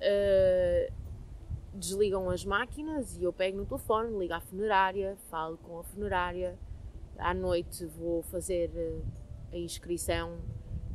eh, 0.00 0.92
desligam 1.72 2.28
as 2.28 2.44
máquinas 2.44 3.16
e 3.16 3.22
eu 3.22 3.32
pego 3.32 3.56
no 3.56 3.64
telefone, 3.64 4.18
ligo 4.18 4.34
à 4.34 4.40
funerária, 4.40 5.16
falo 5.30 5.56
com 5.56 5.78
a 5.78 5.84
funerária. 5.84 6.58
À 7.16 7.32
noite 7.32 7.86
vou 7.86 8.22
fazer 8.22 8.70
uh, 8.70 9.02
a 9.52 9.56
inscrição 9.56 10.38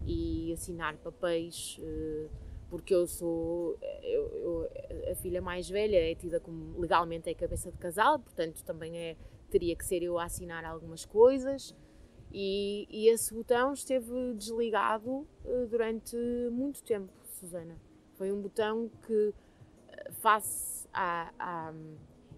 e 0.06 0.54
assinar 0.54 0.96
papéis, 0.98 1.80
eh, 1.82 2.28
porque 2.76 2.94
eu 2.94 3.08
sou 3.08 3.78
eu, 4.04 4.28
eu, 4.36 4.70
a 5.10 5.16
filha 5.16 5.42
mais 5.42 5.70
velha, 5.70 5.96
é 5.96 6.14
tida 6.14 6.42
como 6.42 6.78
legalmente 6.78 7.30
é 7.30 7.34
cabeça 7.34 7.72
de 7.72 7.78
casal, 7.78 8.20
portanto 8.20 8.62
também 8.66 8.98
é, 8.98 9.16
teria 9.50 9.74
que 9.78 9.86
ser 9.86 10.04
eu 10.04 10.20
a 10.20 10.26
assinar 10.26 10.66
algumas 10.66 11.06
coisas. 11.06 11.74
E, 12.34 12.86
e 12.90 13.08
esse 13.08 13.34
botão 13.34 13.72
esteve 13.72 14.34
desligado 14.34 15.26
eh, 15.46 15.68
durante 15.68 16.18
muito 16.52 16.84
tempo, 16.84 17.14
Susana. 17.24 17.80
Foi 18.16 18.30
um 18.30 18.42
botão 18.42 18.92
que, 19.08 19.34
eh, 19.88 20.12
face 20.12 20.86
a, 20.92 21.32
a. 21.40 21.74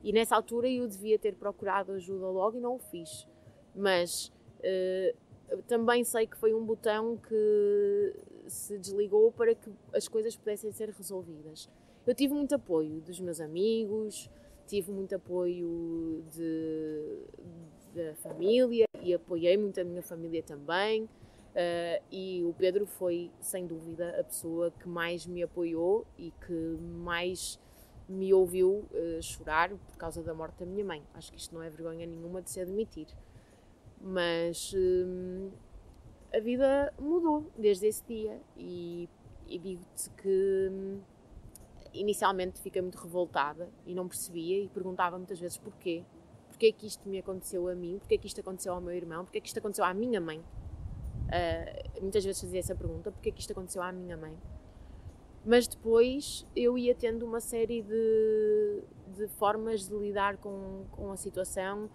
E 0.04 0.14
nessa 0.14 0.36
altura 0.36 0.70
eu 0.70 0.88
devia 0.88 1.18
ter 1.18 1.34
procurado 1.34 1.94
ajuda 1.94 2.28
logo 2.28 2.58
e 2.58 2.60
não 2.60 2.76
o 2.76 2.80
fiz. 2.80 3.28
Mas 3.76 4.32
uh, 4.60 5.62
também 5.68 6.04
sei 6.04 6.28
que 6.28 6.38
foi 6.38 6.54
um 6.54 6.64
botão 6.64 7.18
que 7.18 8.14
se 8.50 8.78
desligou 8.78 9.32
para 9.32 9.54
que 9.54 9.72
as 9.94 10.08
coisas 10.08 10.36
pudessem 10.36 10.72
ser 10.72 10.90
resolvidas. 10.90 11.70
Eu 12.06 12.16
tive 12.16 12.34
muito 12.34 12.56
apoio 12.56 13.02
dos 13.02 13.20
meus 13.20 13.42
amigos, 13.42 14.30
tive 14.66 14.92
muito 14.92 15.16
apoio 15.16 16.24
de, 16.32 17.18
da 17.94 18.16
família 18.16 18.86
e 19.02 19.14
apoiei 19.14 19.58
muito 19.58 19.80
a 19.80 19.84
minha 19.84 20.02
família 20.02 20.44
também. 20.44 21.04
Uh, 21.04 22.04
e 22.12 22.44
o 22.44 22.54
Pedro 22.54 22.86
foi, 22.86 23.32
sem 23.40 23.66
dúvida, 23.66 24.20
a 24.20 24.24
pessoa 24.24 24.70
que 24.70 24.88
mais 24.88 25.26
me 25.26 25.42
apoiou 25.42 26.06
e 26.18 26.32
que 26.46 26.78
mais 27.02 27.60
me 28.08 28.34
ouviu 28.34 28.86
uh, 28.92 29.22
chorar 29.22 29.70
por 29.70 29.98
causa 29.98 30.22
da 30.22 30.34
morte 30.34 30.60
da 30.60 30.66
minha 30.66 30.86
mãe. 30.86 31.04
Acho 31.14 31.32
que 31.32 31.40
isto 31.40 31.56
não 31.56 31.64
é 31.64 31.70
vergonha 31.70 32.06
nenhuma 32.06 32.42
de 32.42 32.52
se 32.52 32.60
admitir. 32.60 33.08
Mas 34.00 34.72
hum, 34.76 35.50
a 36.34 36.40
vida 36.40 36.94
mudou 37.00 37.52
desde 37.58 37.88
esse 37.88 38.04
dia 38.06 38.40
e, 38.56 39.10
e 39.48 39.58
digo-te 39.60 40.10
que 40.12 40.70
hum, 40.72 41.00
inicialmente 41.94 42.62
fiquei 42.62 42.82
muito 42.82 42.98
revoltada 42.98 43.70
e 43.86 43.94
não 43.96 44.08
percebia 44.08 44.64
e 44.64 44.68
perguntava 44.68 45.18
muitas 45.18 45.40
vezes 45.40 45.58
porquê. 45.58 46.04
Porquê 46.50 46.72
que 46.72 46.88
isto 46.88 47.08
me 47.08 47.20
aconteceu 47.20 47.68
a 47.68 47.76
mim? 47.76 48.00
Porquê 48.00 48.18
que 48.18 48.28
isto 48.28 48.42
aconteceu 48.42 48.74
ao 48.74 48.82
meu 48.82 48.94
irmão? 48.94 49.24
Porquê 49.24 49.40
que 49.40 49.48
isto 49.48 49.60
aconteceu 49.60 49.86
à 49.86 49.94
minha 49.94 50.20
mãe? 50.20 50.40
Uh, 50.40 52.02
muitas 52.02 52.24
vezes 52.24 52.42
fazia 52.42 52.60
essa 52.60 52.76
pergunta: 52.76 53.12
porquê 53.12 53.32
que 53.32 53.42
isto 53.42 53.52
aconteceu 53.52 53.82
à 53.82 53.92
minha 53.92 54.18
mãe? 54.18 54.36
Mas 55.46 55.68
depois 55.68 56.46
eu 56.56 56.78
ia 56.78 56.96
tendo 56.96 57.26
uma 57.26 57.40
série 57.40 57.82
de, 57.82 58.84
de 59.16 59.28
formas 59.28 59.88
de 59.88 59.96
lidar 59.96 60.38
com, 60.38 60.86
com 60.92 61.12
a 61.12 61.16
situação 61.16 61.90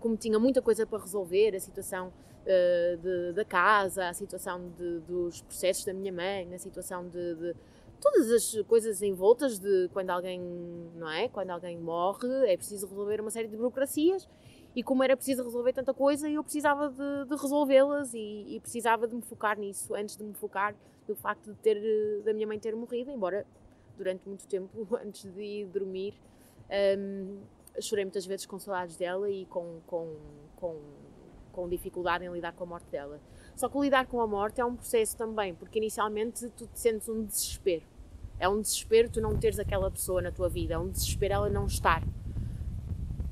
como 0.00 0.16
tinha 0.16 0.38
muita 0.38 0.62
coisa 0.62 0.86
para 0.86 0.98
resolver, 0.98 1.54
a 1.56 1.60
situação 1.60 2.12
uh, 2.42 2.96
de, 2.98 3.32
da 3.32 3.44
casa, 3.44 4.08
a 4.08 4.12
situação 4.12 4.70
de, 4.76 5.00
dos 5.00 5.42
processos 5.42 5.84
da 5.84 5.92
minha 5.92 6.12
mãe, 6.12 6.52
a 6.54 6.58
situação 6.58 7.08
de, 7.08 7.34
de, 7.34 7.54
todas 8.00 8.30
as 8.30 8.62
coisas 8.66 9.02
envoltas 9.02 9.58
de 9.58 9.88
quando 9.92 10.10
alguém, 10.10 10.40
não 10.96 11.10
é? 11.10 11.28
Quando 11.28 11.50
alguém 11.50 11.78
morre, 11.78 12.28
é 12.46 12.56
preciso 12.56 12.86
resolver 12.86 13.20
uma 13.20 13.30
série 13.30 13.48
de 13.48 13.56
burocracias 13.56 14.28
e 14.74 14.82
como 14.82 15.02
era 15.02 15.16
preciso 15.16 15.42
resolver 15.42 15.72
tanta 15.72 15.92
coisa, 15.92 16.28
eu 16.28 16.42
precisava 16.42 16.88
de, 16.88 17.28
de 17.28 17.36
resolvê-las 17.40 18.14
e, 18.14 18.56
e, 18.56 18.60
precisava 18.60 19.06
de 19.06 19.14
me 19.14 19.22
focar 19.22 19.58
nisso 19.58 19.94
antes 19.94 20.16
de 20.16 20.24
me 20.24 20.32
focar 20.34 20.74
no 21.06 21.14
facto 21.14 21.52
de 21.52 21.58
ter 21.58 22.22
da 22.22 22.32
minha 22.32 22.46
mãe 22.46 22.58
ter 22.58 22.74
morrido, 22.74 23.10
embora 23.10 23.46
durante 23.96 24.26
muito 24.26 24.46
tempo 24.46 24.88
antes 25.04 25.30
de 25.30 25.42
ir 25.42 25.66
dormir 25.66 26.14
um, 26.98 27.40
chorei 27.80 28.04
muitas 28.04 28.26
vezes 28.26 28.46
com 28.46 28.58
saudades 28.58 28.96
dela 28.96 29.30
e 29.30 29.46
com, 29.46 29.80
com, 29.86 30.16
com, 30.56 30.80
com 31.52 31.68
dificuldade 31.68 32.24
em 32.24 32.32
lidar 32.32 32.52
com 32.52 32.64
a 32.64 32.66
morte 32.66 32.90
dela. 32.90 33.20
Só 33.56 33.68
que 33.68 33.78
lidar 33.78 34.06
com 34.06 34.20
a 34.20 34.26
morte 34.26 34.60
é 34.60 34.64
um 34.64 34.76
processo 34.76 35.16
também, 35.16 35.54
porque 35.54 35.78
inicialmente 35.78 36.48
tu 36.50 36.66
te 36.66 36.78
sentes 36.78 37.08
um 37.08 37.24
desespero. 37.24 37.84
É 38.38 38.48
um 38.48 38.60
desespero 38.60 39.08
tu 39.08 39.20
não 39.20 39.36
teres 39.36 39.58
aquela 39.58 39.90
pessoa 39.90 40.20
na 40.20 40.32
tua 40.32 40.48
vida, 40.48 40.74
é 40.74 40.78
um 40.78 40.88
desespero 40.88 41.34
ela 41.34 41.50
não 41.50 41.66
estar. 41.66 42.02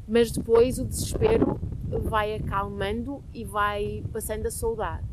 Mas 0.06 0.30
depois 0.30 0.78
o 0.78 0.85
desespero 0.85 1.59
vai 2.02 2.35
acalmando 2.35 3.23
e 3.35 3.44
vai 3.44 4.04
passando 4.12 4.47
a 4.47 4.50
saudade. 4.50 5.04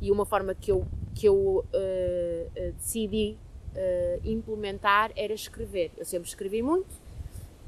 E 0.00 0.10
uma 0.10 0.24
forma 0.24 0.54
que 0.54 0.70
eu, 0.70 0.86
que 1.14 1.26
eu 1.26 1.64
uh, 1.64 2.72
decidi 2.76 3.36
uh, 3.74 4.20
implementar 4.24 5.12
era 5.16 5.32
escrever. 5.32 5.92
Eu 5.96 6.04
sempre 6.04 6.28
escrevi 6.28 6.62
muito, 6.62 7.01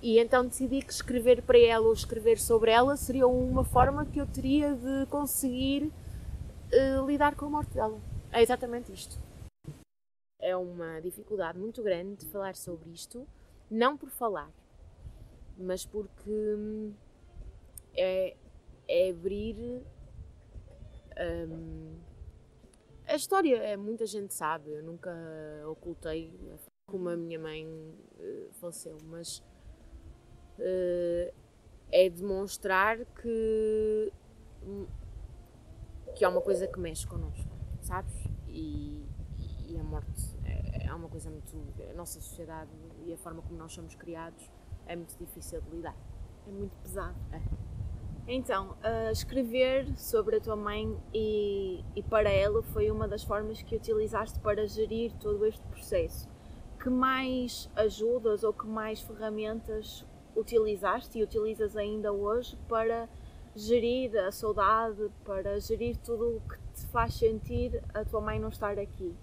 e 0.04 0.18
então 0.18 0.46
decidi 0.46 0.82
que 0.82 0.92
escrever 0.92 1.40
para 1.40 1.58
ela 1.58 1.87
ou 1.87 1.92
escrever 1.94 2.38
sobre 2.38 2.70
ela 2.70 2.94
seria 2.94 3.26
uma 3.26 3.64
forma 3.64 4.04
que 4.04 4.20
eu 4.20 4.26
teria 4.26 4.75
de 4.75 5.06
conseguir 5.06 5.84
uh, 5.84 7.06
lidar 7.06 7.34
com 7.34 7.46
a 7.46 7.49
morte 7.49 7.73
dela. 7.73 7.99
É 8.30 8.42
exatamente 8.42 8.92
isto. 8.92 9.18
É 10.38 10.54
uma 10.54 11.00
dificuldade 11.00 11.58
muito 11.58 11.82
grande 11.82 12.16
de 12.16 12.26
falar 12.26 12.54
sobre 12.54 12.90
isto, 12.90 13.26
não 13.70 13.96
por 13.96 14.11
falar, 14.11 14.50
mas 15.56 15.87
porque 15.87 16.30
hum, 16.30 16.92
é, 17.96 18.37
é 18.87 19.08
abrir. 19.08 19.56
Um, 21.18 21.94
a 23.06 23.14
história, 23.14 23.56
é, 23.56 23.75
muita 23.75 24.04
gente 24.04 24.34
sabe, 24.34 24.70
eu 24.70 24.82
nunca 24.82 25.11
ocultei 25.66 26.30
como 26.90 27.08
a 27.08 27.16
minha 27.16 27.38
mãe 27.38 27.66
uh, 27.66 28.52
faleceu, 28.52 28.99
mas 29.04 29.42
uh, 30.58 31.34
é 31.90 32.08
demonstrar 32.08 32.99
que, 33.04 34.12
que 36.14 36.25
é 36.25 36.28
uma 36.28 36.40
coisa 36.40 36.66
que 36.66 36.78
mexe 36.78 37.06
connosco, 37.06 37.50
sabes? 37.80 38.12
E, 38.49 39.06
e 39.68 39.78
a 39.78 39.84
morte 39.84 40.37
é, 40.44 40.87
é 40.87 40.94
uma 40.94 41.08
coisa 41.08 41.30
muito. 41.30 41.56
A 41.90 41.94
nossa 41.94 42.20
sociedade 42.20 42.70
e 43.06 43.12
a 43.12 43.16
forma 43.16 43.42
como 43.42 43.56
nós 43.56 43.73
somos 43.73 43.94
criados 43.94 44.50
é 44.87 44.96
muito 44.96 45.16
difícil 45.18 45.61
de 45.61 45.70
lidar. 45.70 45.96
É 46.46 46.50
muito 46.50 46.76
pesado. 46.78 47.16
É. 47.32 47.40
Então, 48.26 48.70
uh, 48.70 49.11
escrever 49.12 49.87
sobre 49.99 50.37
a 50.37 50.40
tua 50.40 50.56
mãe 50.56 50.99
e, 51.12 51.84
e 51.94 52.02
para 52.02 52.30
ela 52.30 52.62
foi 52.62 52.90
uma 52.90 53.06
das 53.06 53.23
formas 53.23 53.62
que 53.62 53.76
utilizaste 53.76 54.40
para 54.40 54.66
gerir 54.66 55.12
todo 55.20 55.44
este 55.44 55.62
processo. 55.68 56.28
Que 56.80 56.88
mais 56.88 57.70
ajudas 57.76 58.42
ou 58.42 58.52
que 58.52 58.66
mais 58.66 59.00
ferramentas 59.00 60.06
utilizaste 60.37 61.19
e 61.19 61.23
utilizas 61.23 61.76
ainda 61.76 62.12
hoje 62.12 62.57
para 62.69 63.09
gerir 63.55 64.17
a 64.17 64.33
saudade, 64.33 65.11
para 65.25 65.59
gerir 65.61 65.97
tudo 65.99 66.37
o 66.37 66.41
que 66.41 66.59
te 66.75 66.87
faz 66.87 67.14
sentir 67.14 67.83
a 67.93 68.05
tua 68.05 68.21
mãe 68.21 68.38
não 68.38 68.49
estar 68.49 68.79
aqui? 68.79 69.14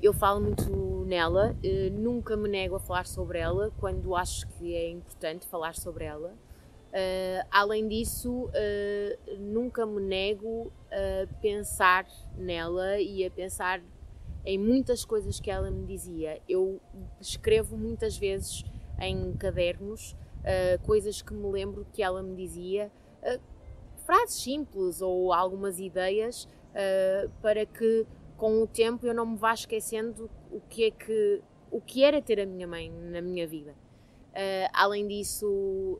Eu 0.00 0.12
falo 0.12 0.40
muito 0.40 1.04
nela, 1.06 1.56
eh, 1.62 1.90
nunca 1.90 2.36
me 2.36 2.48
nego 2.48 2.76
a 2.76 2.80
falar 2.80 3.06
sobre 3.06 3.38
ela 3.38 3.72
quando 3.78 4.14
acho 4.14 4.46
que 4.48 4.74
é 4.74 4.90
importante 4.90 5.46
falar 5.46 5.74
sobre 5.74 6.04
ela. 6.04 6.34
Uh, 6.88 7.44
além 7.50 7.86
disso, 7.86 8.44
uh, 8.46 9.38
nunca 9.38 9.84
me 9.84 10.00
nego 10.00 10.72
a 10.90 11.26
pensar 11.42 12.06
nela 12.34 12.98
e 12.98 13.26
a 13.26 13.30
pensar 13.30 13.82
em 14.44 14.56
muitas 14.56 15.04
coisas 15.04 15.38
que 15.38 15.50
ela 15.50 15.70
me 15.70 15.84
dizia. 15.84 16.40
Eu 16.48 16.80
escrevo 17.20 17.76
muitas 17.76 18.16
vezes 18.16 18.64
em 19.00 19.32
cadernos 19.36 20.16
uh, 20.38 20.84
coisas 20.84 21.22
que 21.22 21.32
me 21.32 21.46
lembro 21.50 21.86
que 21.92 22.02
ela 22.02 22.22
me 22.22 22.34
dizia, 22.36 22.90
uh, 23.22 23.40
frases 24.04 24.42
simples 24.42 25.00
ou 25.00 25.32
algumas 25.32 25.78
ideias 25.78 26.44
uh, 26.44 27.30
para 27.42 27.66
que 27.66 28.06
com 28.36 28.62
o 28.62 28.66
tempo 28.66 29.06
eu 29.06 29.14
não 29.14 29.26
me 29.26 29.36
vá 29.36 29.52
esquecendo 29.52 30.30
o 30.50 30.60
que 30.60 30.84
é 30.84 30.90
que 30.90 31.42
o 31.70 31.80
que 31.80 32.02
era 32.02 32.22
ter 32.22 32.40
a 32.40 32.46
minha 32.46 32.66
mãe 32.66 32.90
na 32.90 33.20
minha 33.20 33.46
vida. 33.46 33.74
Além 34.72 35.08
disso, 35.08 35.98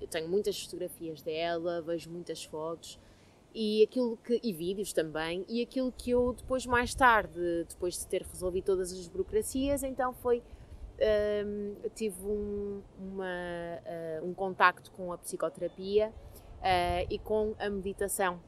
eu 0.00 0.06
tenho 0.06 0.28
muitas 0.28 0.62
fotografias 0.62 1.20
dela, 1.20 1.82
vejo 1.82 2.08
muitas 2.08 2.44
fotos 2.44 2.96
e 3.52 3.82
aquilo 3.82 4.16
que 4.18 4.38
e 4.42 4.52
vídeos 4.52 4.92
também 4.92 5.44
e 5.48 5.60
aquilo 5.62 5.90
que 5.90 6.10
eu 6.10 6.32
depois 6.32 6.64
mais 6.64 6.94
tarde, 6.94 7.64
depois 7.68 7.98
de 7.98 8.06
ter 8.06 8.22
resolvido 8.22 8.66
todas 8.66 8.92
as 8.92 9.08
burocracias, 9.08 9.82
então 9.82 10.14
foi 10.14 10.42
uh, 11.00 11.90
tive 11.94 12.24
um, 12.24 12.82
uma, 12.98 13.82
um 14.22 14.34
contacto 14.34 14.90
com 14.92 15.12
a 15.12 15.18
psicoterapia 15.18 16.12
e 17.08 17.18
com 17.18 17.54
a 17.58 17.70
meditação. 17.70 18.40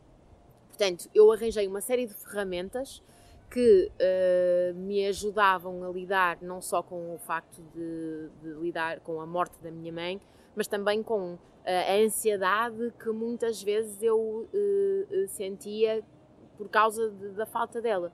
Portanto, 0.68 1.08
eu 1.14 1.30
arranjei 1.32 1.66
uma 1.66 1.80
série 1.80 2.06
de 2.06 2.14
ferramentas 2.14 3.02
que 3.50 3.90
uh, 3.90 4.74
me 4.74 5.06
ajudavam 5.06 5.82
a 5.84 5.88
lidar 5.90 6.38
não 6.42 6.60
só 6.60 6.82
com 6.82 7.14
o 7.14 7.18
facto 7.18 7.62
de, 7.74 8.28
de, 8.42 8.60
lidar 8.60 9.00
com 9.00 9.20
a 9.20 9.26
morte 9.26 9.58
da 9.62 9.70
minha 9.70 9.92
mãe, 9.92 10.20
mas 10.54 10.66
também 10.66 11.02
com 11.02 11.34
uh, 11.34 11.38
a 11.64 11.94
ansiedade 11.94 12.92
que 13.02 13.10
muitas 13.10 13.62
vezes 13.62 14.02
eu 14.02 14.18
uh, 14.20 15.28
sentia 15.28 16.04
por 16.56 16.68
causa 16.68 17.10
de, 17.10 17.30
da 17.30 17.46
falta 17.46 17.80
dela. 17.80 18.12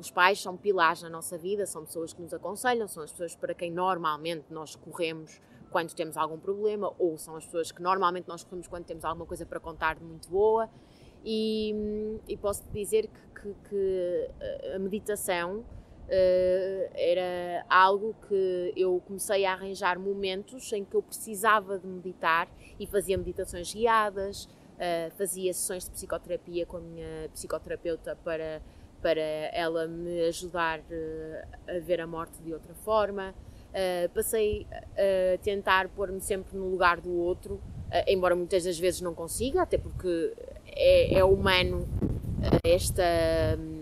Os 0.00 0.10
pais 0.10 0.40
são 0.40 0.56
pilares 0.56 1.02
na 1.02 1.10
nossa 1.10 1.36
vida, 1.36 1.66
são 1.66 1.84
pessoas 1.84 2.14
que 2.14 2.22
nos 2.22 2.32
aconselham, 2.32 2.88
são 2.88 3.02
as 3.02 3.10
pessoas 3.12 3.36
para 3.36 3.52
quem 3.52 3.70
normalmente 3.70 4.46
nós 4.48 4.74
corremos 4.74 5.38
quando 5.70 5.92
temos 5.94 6.16
algum 6.16 6.38
problema, 6.38 6.90
ou 6.98 7.18
são 7.18 7.36
as 7.36 7.44
pessoas 7.44 7.70
que 7.70 7.82
normalmente 7.82 8.26
nós 8.26 8.42
corremos 8.42 8.66
quando 8.66 8.86
temos 8.86 9.04
alguma 9.04 9.26
coisa 9.26 9.44
para 9.44 9.60
contar 9.60 9.96
de 9.96 10.04
muito 10.04 10.28
boa. 10.28 10.70
E, 11.22 12.18
e 12.26 12.34
posso 12.38 12.64
dizer 12.72 13.08
que, 13.08 13.42
que, 13.42 13.54
que, 13.68 14.30
a 14.74 14.78
meditação 14.78 15.58
uh, 15.58 16.90
era 16.94 17.64
algo 17.68 18.16
que 18.26 18.72
eu 18.74 19.02
comecei 19.06 19.44
a 19.44 19.52
arranjar 19.52 19.98
momentos 19.98 20.72
em 20.72 20.82
que 20.82 20.96
eu 20.96 21.02
precisava 21.02 21.78
de 21.78 21.86
meditar 21.86 22.48
e 22.78 22.86
fazia 22.86 23.18
meditações 23.18 23.72
guiadas, 23.72 24.46
uh, 24.46 25.10
fazia 25.18 25.52
sessões 25.52 25.84
de 25.84 25.90
psicoterapia 25.90 26.64
com 26.64 26.78
a 26.78 26.80
minha 26.80 27.28
psicoterapeuta 27.34 28.16
para, 28.24 28.62
para 29.02 29.20
ela 29.20 29.86
me 29.86 30.22
ajudar 30.22 30.80
uh, 30.80 31.76
a 31.76 31.78
ver 31.80 32.00
a 32.00 32.06
morte 32.06 32.40
de 32.42 32.52
outra 32.52 32.74
forma. 32.74 33.34
passei 34.12 34.66
a 34.72 35.38
tentar 35.38 35.88
pôr-me 35.90 36.20
sempre 36.20 36.58
no 36.58 36.68
lugar 36.68 37.00
do 37.00 37.12
outro, 37.12 37.60
embora 38.08 38.34
muitas 38.34 38.64
das 38.64 38.78
vezes 38.78 39.00
não 39.00 39.14
consiga, 39.14 39.62
até 39.62 39.78
porque 39.78 40.32
é, 40.66 41.18
é 41.18 41.24
humano 41.24 41.86
eh, 42.42 42.74
esta, 42.74 43.04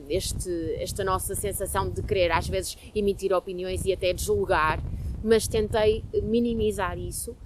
este, 0.09 0.51
esta 0.81 1.05
nossa 1.05 1.35
sensação 1.35 1.89
de 1.89 2.03
querer 2.03 2.33
às 2.33 2.49
vezes 2.49 2.77
emitir 2.95 3.33
opiniões 3.33 3.85
e 3.85 3.93
até 3.93 4.13
de 4.13 4.23
julgar, 4.23 4.83
mas 5.23 5.47
tentei 5.47 6.05
minimizar 6.23 6.99
isso 6.99 7.37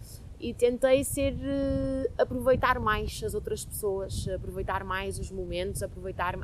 e 0.40 0.52
tentei 0.54 1.04
ser 1.04 1.34
aproveitar 2.18 2.78
mais 2.80 3.22
as 3.24 3.34
outras 3.34 3.64
pessoas, 3.64 4.26
aproveitar 4.28 4.84
mais 4.84 5.18
os 5.18 5.30
momentos, 5.30 5.82
aproveitar 5.82 6.38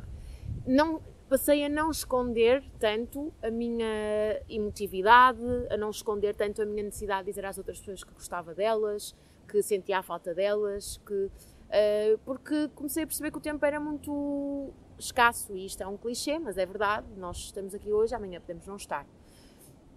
não 0.65 1.01
passei 1.29 1.63
a 1.63 1.69
não 1.69 1.91
esconder 1.91 2.63
tanto 2.79 3.31
a 3.41 3.51
minha 3.51 4.41
emotividade, 4.49 5.41
a 5.69 5.77
não 5.77 5.91
esconder 5.91 6.35
tanto 6.35 6.61
a 6.61 6.65
minha 6.65 6.83
necessidade 6.83 7.25
de 7.25 7.31
dizer 7.31 7.45
às 7.45 7.57
outras 7.57 7.79
pessoas 7.79 8.03
que 8.03 8.13
gostava 8.13 8.53
delas, 8.55 9.15
que 9.47 9.61
sentia 9.61 9.99
a 9.99 10.03
falta 10.03 10.33
delas, 10.33 10.97
que 11.05 11.29
Uh, 11.69 12.17
porque 12.25 12.67
comecei 12.69 13.03
a 13.03 13.05
perceber 13.05 13.29
que 13.29 13.37
o 13.37 13.41
tempo 13.41 13.63
era 13.63 13.79
muito 13.79 14.73
escasso 14.97 15.55
e 15.55 15.67
isto 15.67 15.83
é 15.83 15.87
um 15.87 15.97
clichê, 15.97 16.39
mas 16.39 16.57
é 16.57 16.65
verdade. 16.65 17.05
Nós 17.15 17.37
estamos 17.37 17.75
aqui 17.75 17.93
hoje, 17.93 18.15
amanhã 18.15 18.41
podemos 18.41 18.65
não 18.65 18.75
estar. 18.75 19.05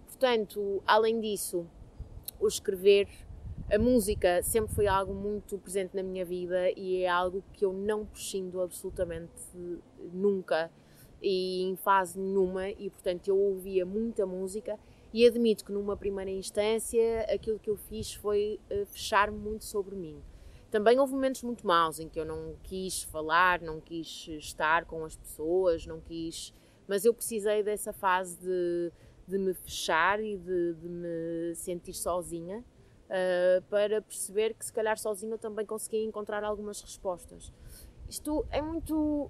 Portanto, 0.05 0.83
além 0.85 1.19
disso, 1.19 1.65
o 2.39 2.47
escrever, 2.47 3.07
a 3.71 3.79
música 3.79 4.43
sempre 4.43 4.73
foi 4.75 4.85
algo 4.85 5.15
muito 5.15 5.57
presente 5.57 5.95
na 5.95 6.03
minha 6.03 6.23
vida 6.23 6.69
e 6.77 7.01
é 7.01 7.09
algo 7.09 7.43
que 7.53 7.65
eu 7.65 7.73
não 7.73 8.05
prescindo 8.05 8.61
absolutamente 8.61 9.31
nunca 10.13 10.69
e 11.23 11.63
em 11.63 11.75
fase 11.75 12.19
nenhuma 12.19 12.69
e 12.69 12.89
portanto 12.89 13.27
eu 13.27 13.39
ouvia 13.39 13.85
muita 13.85 14.25
música 14.25 14.77
e 15.13 15.25
admito 15.25 15.63
que 15.65 15.71
numa 15.71 15.95
primeira 15.97 16.29
instância 16.29 17.21
aquilo 17.33 17.57
que 17.57 17.69
eu 17.69 17.77
fiz 17.77 18.13
foi 18.13 18.59
uh, 18.69 18.85
fechar-me 18.85 19.37
muito 19.37 19.63
sobre 19.63 19.95
mim 19.95 20.21
também 20.73 20.97
houve 20.99 21.13
momentos 21.13 21.43
muito 21.43 21.67
maus 21.67 21.99
em 21.99 22.09
que 22.09 22.19
eu 22.19 22.25
não 22.25 22.55
quis 22.63 23.03
falar, 23.03 23.61
não 23.61 23.79
quis 23.79 24.27
estar 24.39 24.85
com 24.85 25.05
as 25.05 25.15
pessoas, 25.15 25.85
não 25.85 26.01
quis. 26.01 26.51
Mas 26.87 27.05
eu 27.05 27.13
precisei 27.13 27.61
dessa 27.61 27.93
fase 27.93 28.39
de, 28.39 28.91
de 29.27 29.37
me 29.37 29.53
fechar 29.53 30.19
e 30.19 30.35
de, 30.35 30.73
de 30.73 30.89
me 30.89 31.53
sentir 31.53 31.93
sozinha 31.93 32.57
uh, 32.57 33.61
para 33.69 34.01
perceber 34.01 34.55
que, 34.55 34.65
se 34.65 34.73
calhar, 34.73 34.97
sozinha 34.97 35.35
eu 35.35 35.37
também 35.37 35.63
conseguia 35.63 36.03
encontrar 36.03 36.43
algumas 36.43 36.81
respostas. 36.81 37.53
Isto 38.09 38.43
é 38.49 38.59
muito. 38.59 39.29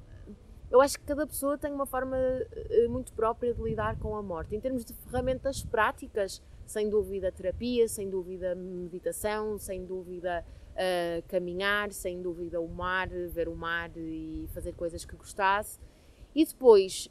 Eu 0.74 0.82
acho 0.82 1.00
que 1.00 1.06
cada 1.06 1.28
pessoa 1.28 1.56
tem 1.56 1.72
uma 1.72 1.86
forma 1.86 2.18
uh, 2.18 2.90
muito 2.90 3.14
própria 3.14 3.54
de 3.54 3.62
lidar 3.62 3.96
com 4.00 4.16
a 4.16 4.24
morte. 4.24 4.56
Em 4.56 4.60
termos 4.60 4.84
de 4.84 4.92
ferramentas 4.92 5.64
práticas, 5.64 6.42
sem 6.66 6.90
dúvida, 6.90 7.32
terapia, 7.32 7.88
sem 7.88 8.10
dúvida, 8.10 8.56
meditação, 8.56 9.60
sem 9.60 9.86
dúvida 9.86 10.44
uh, 10.72 11.28
caminhar, 11.28 11.94
sem 11.94 12.20
dúvida, 12.24 12.60
o 12.60 12.68
mar, 12.68 13.08
ver 13.08 13.48
o 13.48 13.56
mar 13.56 13.92
e 13.96 14.50
fazer 14.52 14.74
coisas 14.74 15.06
que 15.06 15.16
gostasse. 15.16 15.80
E 16.34 16.44
depois, 16.44 17.08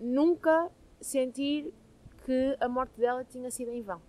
nunca 0.00 0.68
sentir 1.00 1.72
que 2.24 2.56
a 2.58 2.68
morte 2.68 2.98
dela 2.98 3.22
tinha 3.22 3.48
sido 3.48 3.70
em 3.70 3.80
vão. 3.80 4.02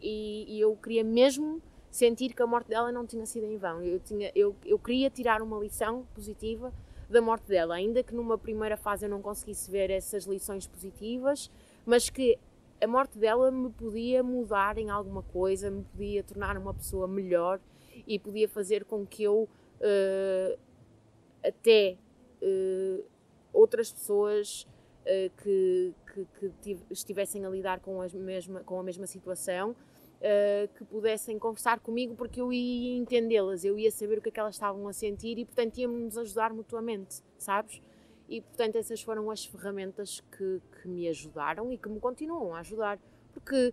E, 0.00 0.56
e, 0.56 0.58
eu 0.58 0.74
queria 0.74 1.04
mesmo 1.04 1.60
sentir 1.90 2.32
que 2.32 2.42
a 2.42 2.46
morte 2.46 2.68
dela 2.68 2.90
não 2.90 3.06
tinha 3.06 3.26
sido 3.26 3.44
em 3.44 3.58
vão. 3.58 3.82
Eu, 3.82 4.00
tinha, 4.00 4.32
eu, 4.34 4.56
eu 4.64 4.78
queria 4.78 5.10
tirar 5.10 5.42
uma 5.42 5.58
lição 5.58 6.06
positiva 6.14 6.72
da 7.08 7.20
morte 7.20 7.46
dela, 7.46 7.74
ainda 7.74 8.02
que 8.02 8.14
numa 8.14 8.36
primeira 8.36 8.76
fase 8.76 9.06
eu 9.06 9.10
não 9.10 9.22
conseguisse 9.22 9.70
ver 9.70 9.90
essas 9.90 10.24
lições 10.24 10.66
positivas, 10.66 11.50
mas 11.84 12.10
que 12.10 12.38
a 12.82 12.86
morte 12.86 13.18
dela 13.18 13.50
me 13.50 13.70
podia 13.70 14.22
mudar 14.22 14.76
em 14.76 14.90
alguma 14.90 15.22
coisa, 15.22 15.70
me 15.70 15.82
podia 15.84 16.22
tornar 16.22 16.56
uma 16.58 16.74
pessoa 16.74 17.06
melhor 17.06 17.60
e 18.06 18.18
podia 18.18 18.48
fazer 18.48 18.84
com 18.84 19.06
que 19.06 19.22
eu 19.22 19.48
uh, 19.80 20.58
até 21.44 21.96
uh, 22.42 23.04
outras 23.52 23.90
pessoas 23.90 24.66
uh, 25.02 25.30
que, 25.42 25.94
que, 26.12 26.52
que, 26.60 26.78
estivessem 26.90 27.46
a 27.46 27.48
lidar 27.48 27.80
com, 27.80 28.02
a 28.02 28.08
mesma, 28.08 28.60
com 28.60 28.78
a 28.78 28.82
mesma 28.82 29.06
situação 29.06 29.74
que 30.76 30.84
pudessem 30.84 31.38
conversar 31.38 31.80
comigo 31.80 32.14
porque 32.14 32.40
eu 32.40 32.52
ia 32.52 32.96
entendê-las, 32.96 33.64
eu 33.64 33.78
ia 33.78 33.90
saber 33.90 34.18
o 34.18 34.22
que 34.22 34.28
é 34.30 34.32
que 34.32 34.40
elas 34.40 34.54
estavam 34.54 34.88
a 34.88 34.92
sentir 34.92 35.38
e 35.38 35.44
portanto 35.44 35.78
íamos 35.78 36.16
ajudar 36.18 36.52
mutuamente, 36.52 37.22
sabes? 37.38 37.82
E 38.28 38.40
portanto 38.40 38.76
essas 38.76 39.02
foram 39.02 39.30
as 39.30 39.44
ferramentas 39.44 40.20
que, 40.36 40.60
que 40.80 40.88
me 40.88 41.06
ajudaram 41.08 41.70
e 41.72 41.78
que 41.78 41.88
me 41.88 42.00
continuam 42.00 42.54
a 42.54 42.60
ajudar, 42.60 42.98
porque 43.32 43.72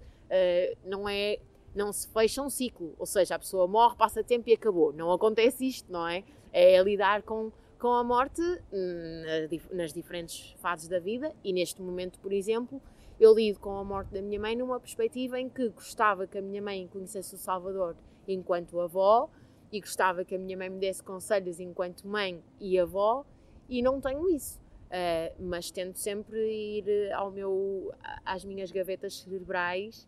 não 0.86 1.08
é 1.08 1.40
não 1.76 1.92
se 1.92 2.08
fecha 2.08 2.42
um 2.42 2.50
ciclo, 2.50 2.94
ou 3.00 3.06
seja, 3.06 3.36
a 3.36 3.40
pessoa 3.40 3.68
morre, 3.68 3.96
passa 3.98 4.24
tempo 4.24 4.50
e 4.50 4.54
acabou. 4.54 4.94
Não 4.94 5.12
acontece 5.12 5.66
isto, 5.66 5.92
não 5.92 6.08
é? 6.08 6.24
É 6.52 6.82
lidar 6.82 7.24
com, 7.24 7.52
com 7.80 7.88
a 7.88 8.04
morte 8.04 8.42
hum, 8.72 9.24
nas 9.72 9.92
diferentes 9.92 10.56
fases 10.60 10.88
da 10.88 11.00
vida 11.00 11.34
e 11.44 11.52
neste 11.52 11.82
momento, 11.82 12.20
por 12.20 12.32
exemplo, 12.32 12.82
eu 13.24 13.34
lido 13.34 13.60
com 13.60 13.78
a 13.78 13.84
morte 13.84 14.14
da 14.14 14.22
minha 14.22 14.40
mãe 14.40 14.56
numa 14.56 14.80
perspectiva 14.80 15.40
em 15.40 15.48
que 15.48 15.70
gostava 15.70 16.28
que 16.28 16.38
a 16.38 16.42
minha 16.42 16.62
mãe 16.62 16.88
conhecesse 16.88 17.36
o 17.36 17.38
Salvador 17.38 17.96
enquanto 18.28 18.80
avó 18.82 19.30
e 19.72 19.80
gostava 19.80 20.26
que 20.26 20.36
a 20.36 20.38
minha 20.38 20.58
mãe 20.58 20.70
me 20.70 20.78
desse 20.78 21.02
conselhos 21.02 21.60
enquanto 21.60 22.06
mãe 22.06 22.44
e 22.60 22.78
avó 22.78 23.26
e 23.70 23.82
não 23.82 24.02
tenho 24.02 24.30
isso. 24.30 24.60
Uh, 24.60 25.42
mas 25.42 25.72
tento 25.72 25.98
sempre 25.98 26.38
ir 26.38 27.12
ao 27.14 27.32
meu, 27.32 27.92
às 28.26 28.44
minhas 28.44 28.72
gavetas 28.72 29.22
cerebrais 29.22 30.08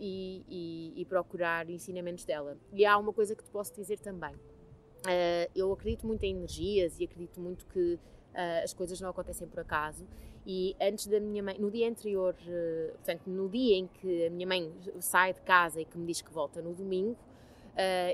e, 0.00 0.42
e, 0.48 1.02
e, 1.02 1.04
procurar 1.04 1.68
ensinamentos 1.70 2.24
dela. 2.24 2.56
E 2.72 2.84
há 2.84 2.98
uma 2.98 3.12
coisa 3.12 3.36
que 3.36 3.44
te 3.44 3.50
posso 3.50 3.72
dizer 3.74 4.00
também. 4.00 4.34
Uh, 4.34 5.50
eu 5.54 5.70
acredito 5.70 6.06
muito 6.06 6.24
em 6.24 6.34
energias 6.34 6.98
e 6.98 7.04
acredito 7.04 7.40
muito 7.40 7.64
que 7.66 7.94
uh, 7.94 8.64
as 8.64 8.72
coisas 8.72 9.00
não 9.00 9.10
acontecem 9.10 9.46
por 9.46 9.60
acaso. 9.60 10.04
E 10.46 10.76
antes 10.80 11.06
da 11.06 11.18
minha 11.20 11.42
mãe, 11.42 11.56
no 11.58 11.70
dia 11.70 11.88
anterior, 11.88 12.34
uh, 12.34 12.92
portanto, 12.92 13.22
no 13.26 13.48
dia 13.48 13.76
em 13.76 13.86
que 13.86 14.26
a 14.26 14.30
minha 14.30 14.46
mãe 14.46 14.72
sai 15.00 15.32
de 15.32 15.40
casa 15.40 15.80
e 15.80 15.84
que 15.84 15.96
me 15.96 16.06
diz 16.06 16.20
que 16.20 16.32
volta 16.32 16.60
no 16.60 16.74
domingo, 16.74 17.16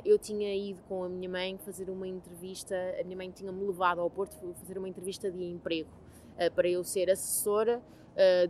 eu 0.07 0.19
tinha 0.19 0.55
ido 0.57 0.81
com 0.88 1.05
a 1.05 1.09
minha 1.09 1.29
mãe 1.29 1.59
fazer 1.59 1.90
uma 1.90 2.09
entrevista. 2.09 2.75
A 2.99 3.05
minha 3.05 3.16
mãe 3.16 3.31
tinha-me 3.31 3.62
levado 3.62 4.01
ao 4.01 4.09
Porto 4.09 4.35
fazer 4.55 4.79
uma 4.79 4.88
entrevista 4.88 5.31
de 5.31 5.45
emprego 5.45 5.90
para 6.55 6.66
eu 6.66 6.83
ser 6.83 7.11
assessora 7.11 7.83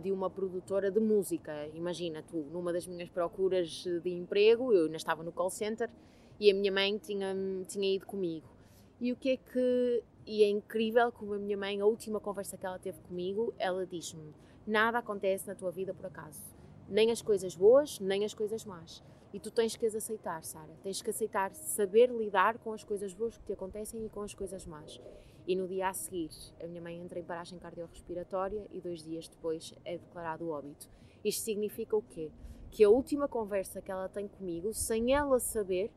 de 0.01 0.09
uma 0.09 0.29
produtora 0.29 0.89
de 0.89 1.01
música. 1.01 1.67
Imagina 1.73 2.23
tu, 2.23 2.37
numa 2.53 2.71
das 2.71 2.87
minhas 2.87 3.09
procuras 3.09 3.83
de 4.01 4.09
emprego, 4.09 4.71
eu 4.71 4.85
ainda 4.85 4.95
estava 4.95 5.21
no 5.21 5.33
call 5.33 5.49
center 5.49 5.89
e 6.39 6.49
a 6.49 6.53
minha 6.53 6.71
mãe 6.71 6.97
tinha, 6.97 7.35
tinha 7.67 7.93
ido 7.93 8.05
comigo. 8.05 8.47
E 9.01 9.11
o 9.11 9.17
que 9.17 9.31
é 9.31 9.37
que 9.37 10.03
e 10.25 10.43
é 10.43 10.49
incrível 10.49 11.11
como 11.11 11.33
a 11.33 11.39
minha 11.39 11.57
mãe, 11.57 11.81
a 11.81 11.85
última 11.85 12.19
conversa 12.19 12.57
que 12.57 12.65
ela 12.65 12.79
teve 12.79 12.99
comigo, 13.01 13.53
ela 13.57 13.85
diz-me: 13.85 14.33
Nada 14.65 14.99
acontece 14.99 15.47
na 15.47 15.55
tua 15.55 15.71
vida 15.71 15.93
por 15.93 16.05
acaso. 16.05 16.41
Nem 16.87 17.11
as 17.11 17.21
coisas 17.21 17.55
boas, 17.55 17.99
nem 17.99 18.23
as 18.23 18.33
coisas 18.33 18.65
más. 18.65 19.03
E 19.33 19.39
tu 19.39 19.49
tens 19.49 19.75
que 19.75 19.85
as 19.85 19.95
aceitar, 19.95 20.43
Sara. 20.43 20.73
Tens 20.83 21.01
que 21.01 21.09
aceitar, 21.09 21.53
saber 21.55 22.09
lidar 22.09 22.57
com 22.59 22.73
as 22.73 22.83
coisas 22.83 23.13
boas 23.13 23.37
que 23.37 23.45
te 23.45 23.53
acontecem 23.53 24.05
e 24.05 24.09
com 24.09 24.21
as 24.21 24.33
coisas 24.33 24.65
más. 24.65 24.99
E 25.47 25.55
no 25.55 25.67
dia 25.67 25.87
a 25.87 25.93
seguir, 25.93 26.29
a 26.61 26.67
minha 26.67 26.81
mãe 26.81 26.99
entra 26.99 27.19
em 27.19 27.23
paragem 27.23 27.57
cardiorrespiratória 27.57 28.67
e 28.71 28.81
dois 28.81 29.03
dias 29.03 29.27
depois 29.27 29.73
é 29.85 29.97
declarado 29.97 30.45
o 30.45 30.49
óbito. 30.49 30.89
Isto 31.23 31.43
significa 31.43 31.95
o 31.95 32.01
quê? 32.01 32.29
Que 32.69 32.83
a 32.83 32.89
última 32.89 33.27
conversa 33.27 33.81
que 33.81 33.91
ela 33.91 34.09
tem 34.09 34.27
comigo, 34.27 34.73
sem 34.73 35.13
ela 35.13 35.39
saber, 35.39 35.91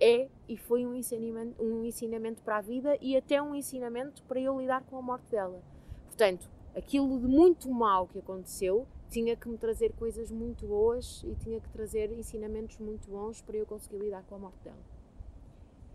é 0.00 0.28
e 0.48 0.56
foi 0.56 0.84
um 0.84 0.94
ensinamento, 0.94 1.62
um 1.62 1.84
ensinamento 1.84 2.42
para 2.42 2.58
a 2.58 2.60
vida 2.60 2.96
e 3.00 3.16
até 3.16 3.40
um 3.40 3.54
ensinamento 3.54 4.22
para 4.24 4.40
eu 4.40 4.58
lidar 4.60 4.82
com 4.84 4.98
a 4.98 5.02
morte 5.02 5.26
dela. 5.30 5.62
Portanto, 6.06 6.48
aquilo 6.76 7.18
de 7.18 7.26
muito 7.26 7.70
mal 7.70 8.06
que 8.08 8.18
aconteceu 8.18 8.86
tinha 9.08 9.36
que 9.36 9.48
me 9.48 9.56
trazer 9.56 9.92
coisas 9.92 10.30
muito 10.30 10.66
boas 10.66 11.22
e 11.24 11.34
tinha 11.36 11.60
que 11.60 11.68
trazer 11.70 12.10
ensinamentos 12.12 12.78
muito 12.78 13.08
bons 13.08 13.40
para 13.40 13.56
eu 13.56 13.66
conseguir 13.66 13.98
lidar 13.98 14.24
com 14.24 14.34
a 14.34 14.38
morte 14.38 14.58
dela. 14.64 14.82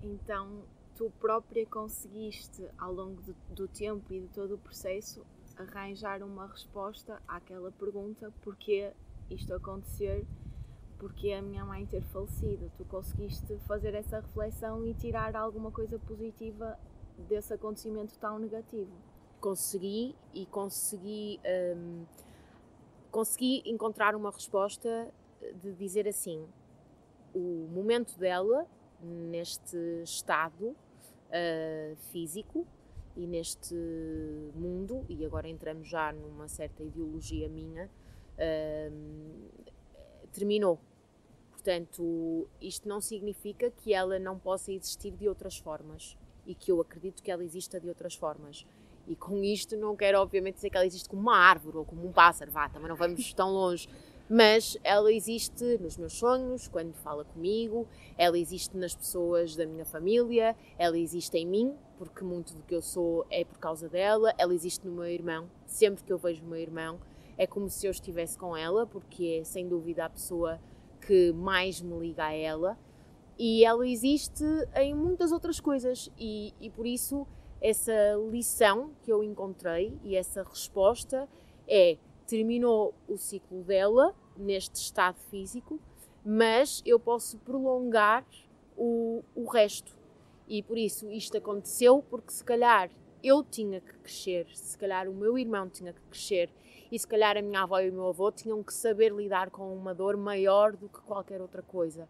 Então, 0.01 0.63
tu 0.95 1.11
própria 1.19 1.65
conseguiste, 1.65 2.65
ao 2.77 2.93
longo 2.93 3.21
do, 3.21 3.35
do 3.53 3.67
tempo 3.67 4.13
e 4.13 4.21
de 4.21 4.27
todo 4.27 4.55
o 4.55 4.57
processo, 4.57 5.25
arranjar 5.57 6.23
uma 6.23 6.47
resposta 6.47 7.21
àquela 7.27 7.71
pergunta: 7.71 8.31
porquê 8.41 8.93
isto 9.29 9.53
acontecer? 9.53 10.25
Porquê 10.99 11.31
a 11.31 11.41
minha 11.41 11.63
mãe 11.63 11.85
ter 11.85 12.01
falecido? 12.03 12.69
Tu 12.77 12.83
conseguiste 12.83 13.57
fazer 13.59 13.95
essa 13.95 14.19
reflexão 14.19 14.85
e 14.85 14.93
tirar 14.93 15.33
alguma 15.33 15.71
coisa 15.71 15.97
positiva 15.97 16.77
desse 17.17 17.53
acontecimento 17.53 18.19
tão 18.19 18.37
negativo? 18.37 18.91
Consegui 19.39 20.13
e 20.33 20.45
consegui. 20.45 21.39
Hum, 21.75 22.05
consegui 23.09 23.63
encontrar 23.65 24.13
uma 24.13 24.29
resposta 24.29 25.09
de 25.61 25.73
dizer 25.73 26.05
assim: 26.05 26.45
o 27.33 27.67
momento 27.71 28.17
dela 28.19 28.67
neste 29.01 29.77
estado 30.03 30.67
uh, 30.67 31.95
físico 32.11 32.67
e 33.15 33.25
neste 33.25 33.75
mundo, 34.53 35.05
e 35.07 35.25
agora 35.25 35.47
entramos 35.47 35.87
já 35.87 36.11
numa 36.11 36.49
certa 36.49 36.83
ideologia 36.83 37.47
minha, 37.47 37.89
uh, 38.35 39.71
terminou. 40.29 40.79
Portanto, 41.51 42.47
isto 42.61 42.87
não 42.87 43.01
significa 43.01 43.69
que 43.69 43.93
ela 43.93 44.17
não 44.17 44.39
possa 44.39 44.71
existir 44.71 45.11
de 45.11 45.27
outras 45.27 45.57
formas 45.57 46.17
e 46.45 46.55
que 46.55 46.71
eu 46.71 46.79
acredito 46.79 47.21
que 47.21 47.29
ela 47.29 47.43
exista 47.43 47.79
de 47.79 47.89
outras 47.89 48.15
formas. 48.15 48.65
E 49.07 49.15
com 49.15 49.43
isto 49.43 49.75
não 49.75 49.95
quero, 49.95 50.19
obviamente, 50.19 50.55
dizer 50.55 50.69
que 50.69 50.77
ela 50.77 50.85
existe 50.85 51.09
como 51.09 51.21
uma 51.21 51.35
árvore 51.35 51.77
ou 51.77 51.85
como 51.85 52.07
um 52.07 52.11
pássaro, 52.11 52.51
vá, 52.51 52.69
também 52.69 52.87
não 52.87 52.95
vamos 52.95 53.33
tão 53.33 53.51
longe. 53.51 53.89
Mas 54.29 54.77
ela 54.83 55.11
existe 55.11 55.77
nos 55.79 55.97
meus 55.97 56.13
sonhos, 56.13 56.67
quando 56.67 56.93
fala 56.93 57.25
comigo, 57.25 57.87
ela 58.15 58.37
existe 58.37 58.77
nas 58.77 58.93
pessoas 58.93 59.55
da 59.55 59.65
minha 59.65 59.83
família, 59.83 60.55
ela 60.77 60.97
existe 60.97 61.35
em 61.35 61.47
mim, 61.47 61.73
porque 61.97 62.23
muito 62.23 62.53
do 62.53 62.61
que 62.61 62.75
eu 62.75 62.81
sou 62.81 63.25
é 63.31 63.43
por 63.43 63.57
causa 63.57 63.89
dela, 63.89 64.33
ela 64.37 64.53
existe 64.53 64.85
no 64.85 64.93
meu 64.93 65.07
irmão. 65.07 65.49
Sempre 65.65 66.03
que 66.03 66.13
eu 66.13 66.19
vejo 66.19 66.43
o 66.43 66.47
meu 66.47 66.59
irmão, 66.59 66.99
é 67.39 67.47
como 67.47 67.69
se 67.69 67.87
eu 67.87 67.91
estivesse 67.91 68.37
com 68.37 68.55
ela, 68.55 68.85
porque 68.85 69.39
é 69.39 69.43
sem 69.45 69.65
dúvida 69.65 70.03
a 70.03 70.09
pessoa 70.09 70.59
que 71.07 71.31
mais 71.31 71.81
me 71.81 71.97
liga 71.97 72.25
a 72.25 72.33
ela. 72.33 72.77
E 73.37 73.63
ela 73.63 73.87
existe 73.87 74.43
em 74.75 74.93
muitas 74.93 75.31
outras 75.31 75.57
coisas, 75.61 76.11
e, 76.19 76.53
e 76.59 76.69
por 76.69 76.85
isso 76.85 77.25
essa 77.61 77.93
lição 78.29 78.91
que 79.01 79.09
eu 79.09 79.23
encontrei 79.23 79.97
e 80.03 80.17
essa 80.17 80.43
resposta 80.43 81.29
é: 81.65 81.97
terminou 82.27 82.93
o 83.07 83.15
ciclo 83.15 83.63
dela 83.63 84.13
neste 84.35 84.75
estado 84.75 85.17
físico, 85.29 85.79
mas 86.25 86.83
eu 86.85 86.99
posso 86.99 87.37
prolongar 87.37 88.25
o, 88.75 89.23
o 89.33 89.45
resto. 89.45 89.97
E 90.45 90.61
por 90.61 90.77
isso 90.77 91.09
isto 91.09 91.37
aconteceu 91.37 92.03
porque 92.09 92.33
se 92.33 92.43
calhar 92.43 92.91
eu 93.23 93.45
tinha 93.45 93.79
que 93.79 93.93
crescer, 93.99 94.45
se 94.53 94.77
calhar 94.77 95.07
o 95.07 95.13
meu 95.13 95.37
irmão 95.37 95.69
tinha 95.69 95.93
que 95.93 96.01
crescer 96.01 96.49
e 96.91 96.97
se 96.97 97.07
calhar 97.07 97.37
a 97.37 97.41
minha 97.41 97.61
avó 97.61 97.79
e 97.79 97.89
o 97.89 97.93
meu 97.93 98.07
avô 98.07 98.31
tinham 98.31 98.63
que 98.63 98.73
saber 98.73 99.11
lidar 99.11 99.49
com 99.49 99.73
uma 99.75 99.93
dor 99.93 100.17
maior 100.17 100.75
do 100.75 100.89
que 100.89 100.99
qualquer 101.01 101.41
outra 101.41 101.61
coisa. 101.61 102.07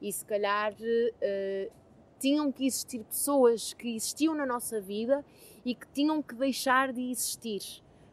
E 0.00 0.12
se 0.12 0.24
calhar 0.24 0.72
uh, 0.72 1.72
tinham 2.18 2.50
que 2.50 2.66
existir 2.66 3.04
pessoas 3.04 3.72
que 3.74 3.94
existiam 3.94 4.34
na 4.34 4.46
nossa 4.46 4.80
vida 4.80 5.24
e 5.64 5.74
que 5.74 5.86
tinham 5.88 6.22
que 6.22 6.34
deixar 6.34 6.92
de 6.92 7.10
existir, 7.10 7.60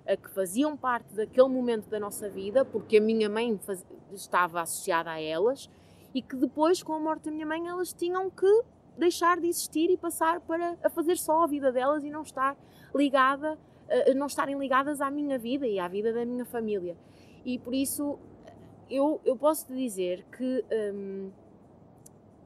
a 0.07 0.17
que 0.17 0.29
faziam 0.29 0.75
parte 0.75 1.13
daquele 1.13 1.47
momento 1.47 1.87
da 1.89 1.99
nossa 1.99 2.29
vida, 2.29 2.65
porque 2.65 2.97
a 2.97 3.01
minha 3.01 3.29
mãe 3.29 3.57
faz... 3.59 3.85
estava 4.11 4.61
associada 4.61 5.11
a 5.11 5.21
elas, 5.21 5.69
e 6.13 6.21
que 6.21 6.35
depois, 6.35 6.81
com 6.81 6.93
a 6.93 6.99
morte 6.99 7.25
da 7.25 7.31
minha 7.31 7.45
mãe, 7.45 7.67
elas 7.67 7.93
tinham 7.93 8.29
que 8.29 8.63
deixar 8.97 9.39
de 9.39 9.47
existir 9.47 9.89
e 9.89 9.97
passar 9.97 10.41
para 10.41 10.77
a 10.83 10.89
fazer 10.89 11.17
só 11.17 11.43
a 11.43 11.47
vida 11.47 11.71
delas 11.71 12.03
e 12.03 12.09
não 12.09 12.23
estar 12.23 12.57
ligada, 12.93 13.57
não 14.15 14.27
estarem 14.27 14.57
ligadas 14.57 15.01
à 15.01 15.09
minha 15.09 15.37
vida 15.37 15.67
e 15.67 15.79
à 15.79 15.87
vida 15.87 16.13
da 16.13 16.25
minha 16.25 16.45
família. 16.45 16.97
E 17.45 17.57
por 17.57 17.73
isso 17.73 18.19
eu, 18.89 19.21
eu 19.23 19.35
posso 19.35 19.67
te 19.67 19.75
dizer 19.75 20.25
que 20.35 20.65
hum, 20.93 21.31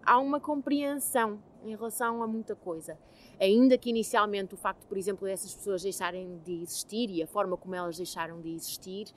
há 0.06 0.19
uma 0.19 0.39
compreensão 0.39 1.39
em 1.63 1.71
relação 1.71 2.21
a 2.21 2.27
muita 2.27 2.56
coisa. 2.56 2.97
Ainda 3.39 3.77
que 3.77 3.89
inicialmente 3.89 4.53
o 4.53 4.58
facto, 4.58 4.86
por 4.86 4.97
exemplo, 4.97 5.25
dessas 5.25 5.56
pessoas 5.56 5.82
deixarem 5.82 6.39
de 6.43 6.62
existir 6.62 7.10
e 7.10 7.23
a 7.23 7.27
forma 7.27 7.58
como 7.58 7.73
elas 7.73 7.97
deixaram 7.97 8.41
de 8.41 8.49
existir, 8.53 9.08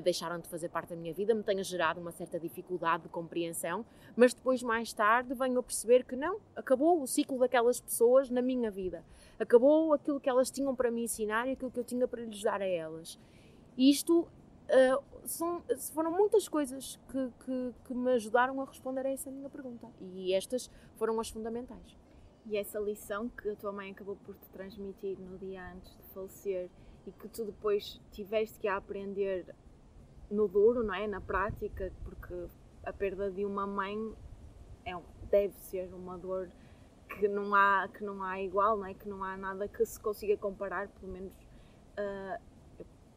deixaram 0.00 0.38
de 0.38 0.48
fazer 0.48 0.68
parte 0.68 0.90
da 0.90 0.96
minha 0.96 1.12
vida, 1.12 1.34
me 1.34 1.42
tenha 1.42 1.62
gerado 1.62 2.00
uma 2.00 2.10
certa 2.10 2.38
dificuldade 2.38 3.04
de 3.04 3.08
compreensão, 3.08 3.84
mas 4.16 4.34
depois, 4.34 4.62
mais 4.62 4.92
tarde, 4.92 5.34
venho 5.34 5.58
a 5.58 5.62
perceber 5.62 6.04
que 6.04 6.16
não, 6.16 6.40
acabou 6.56 7.02
o 7.02 7.06
ciclo 7.06 7.38
daquelas 7.38 7.80
pessoas 7.80 8.30
na 8.30 8.42
minha 8.42 8.70
vida. 8.70 9.04
Acabou 9.38 9.92
aquilo 9.92 10.20
que 10.20 10.28
elas 10.28 10.50
tinham 10.50 10.74
para 10.74 10.90
me 10.90 11.04
ensinar 11.04 11.48
e 11.48 11.52
aquilo 11.52 11.70
que 11.70 11.80
eu 11.80 11.84
tinha 11.84 12.06
para 12.06 12.22
lhes 12.22 12.42
dar 12.42 12.60
a 12.60 12.66
elas. 12.66 13.18
Isto 13.76 14.28
Uh, 14.64 15.28
são, 15.28 15.62
foram 15.92 16.10
muitas 16.10 16.48
coisas 16.48 16.98
que, 17.12 17.30
que, 17.44 17.74
que, 17.84 17.92
me 17.92 18.12
ajudaram 18.12 18.58
a 18.62 18.64
responder 18.64 19.04
a 19.04 19.10
essa 19.10 19.30
minha 19.30 19.50
pergunta 19.50 19.86
e 20.00 20.32
estas 20.32 20.70
foram 20.96 21.20
as 21.20 21.28
fundamentais. 21.28 21.94
E 22.46 22.56
essa 22.56 22.78
lição 22.78 23.28
que 23.28 23.50
a 23.50 23.56
tua 23.56 23.72
mãe 23.72 23.90
acabou 23.90 24.16
por 24.16 24.34
te 24.34 24.48
transmitir 24.48 25.18
no 25.18 25.36
dia 25.38 25.70
antes 25.70 25.94
de 25.94 26.02
falecer 26.14 26.70
e 27.06 27.12
que 27.12 27.28
tu 27.28 27.44
depois 27.44 28.00
tiveste 28.10 28.58
que 28.58 28.66
aprender 28.66 29.54
no 30.34 30.48
duro, 30.48 30.82
não 30.82 30.94
é? 30.94 31.06
Na 31.06 31.20
prática, 31.20 31.92
porque 32.04 32.34
a 32.82 32.92
perda 32.92 33.30
de 33.30 33.44
uma 33.44 33.66
mãe 33.66 33.96
é, 34.84 34.92
deve 35.30 35.54
ser 35.54 35.92
uma 35.94 36.18
dor 36.18 36.50
que 37.08 37.28
não 37.28 37.54
há 37.54 37.88
que 37.88 38.02
não 38.02 38.22
há 38.22 38.40
igual, 38.40 38.76
não 38.76 38.86
é? 38.86 38.94
Que 38.94 39.08
não 39.08 39.22
há 39.22 39.36
nada 39.36 39.68
que 39.68 39.84
se 39.86 39.98
consiga 40.00 40.36
comparar, 40.36 40.88
pelo 40.88 41.12
menos 41.12 41.32
uh, 41.34 42.40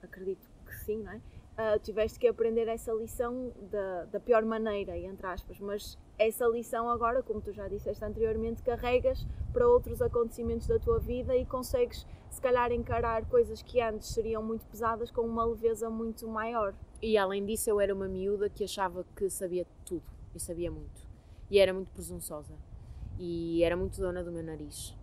acredito 0.01 0.47
que 0.65 0.75
sim, 0.75 1.03
não 1.03 1.11
é? 1.11 1.21
uh, 1.57 1.79
tiveste 1.79 2.19
que 2.19 2.27
aprender 2.27 2.67
essa 2.67 2.93
lição 2.93 3.51
da, 3.71 4.05
da 4.05 4.19
pior 4.19 4.45
maneira, 4.45 4.97
entre 4.97 5.25
aspas, 5.25 5.59
mas 5.59 5.97
essa 6.17 6.45
lição 6.47 6.89
agora, 6.89 7.21
como 7.23 7.41
tu 7.41 7.51
já 7.51 7.67
disseste 7.67 8.03
anteriormente, 8.03 8.61
carregas 8.61 9.25
para 9.51 9.67
outros 9.67 10.01
acontecimentos 10.01 10.67
da 10.67 10.79
tua 10.79 10.99
vida 10.99 11.35
e 11.35 11.45
consegues, 11.45 12.05
se 12.29 12.41
calhar, 12.41 12.71
encarar 12.71 13.25
coisas 13.25 13.61
que 13.61 13.81
antes 13.81 14.09
seriam 14.09 14.43
muito 14.43 14.65
pesadas 14.67 15.11
com 15.11 15.21
uma 15.21 15.45
leveza 15.45 15.89
muito 15.89 16.27
maior. 16.27 16.73
E 17.01 17.17
além 17.17 17.45
disso, 17.45 17.69
eu 17.69 17.79
era 17.79 17.93
uma 17.93 18.07
miúda 18.07 18.49
que 18.49 18.63
achava 18.63 19.05
que 19.15 19.29
sabia 19.29 19.65
tudo, 19.85 20.03
eu 20.33 20.39
sabia 20.39 20.71
muito, 20.71 21.07
e 21.49 21.59
era 21.59 21.73
muito 21.73 21.89
presunçosa, 21.91 22.53
e 23.19 23.63
era 23.63 23.75
muito 23.75 23.99
dona 23.99 24.23
do 24.23 24.31
meu 24.31 24.43
nariz. 24.43 24.95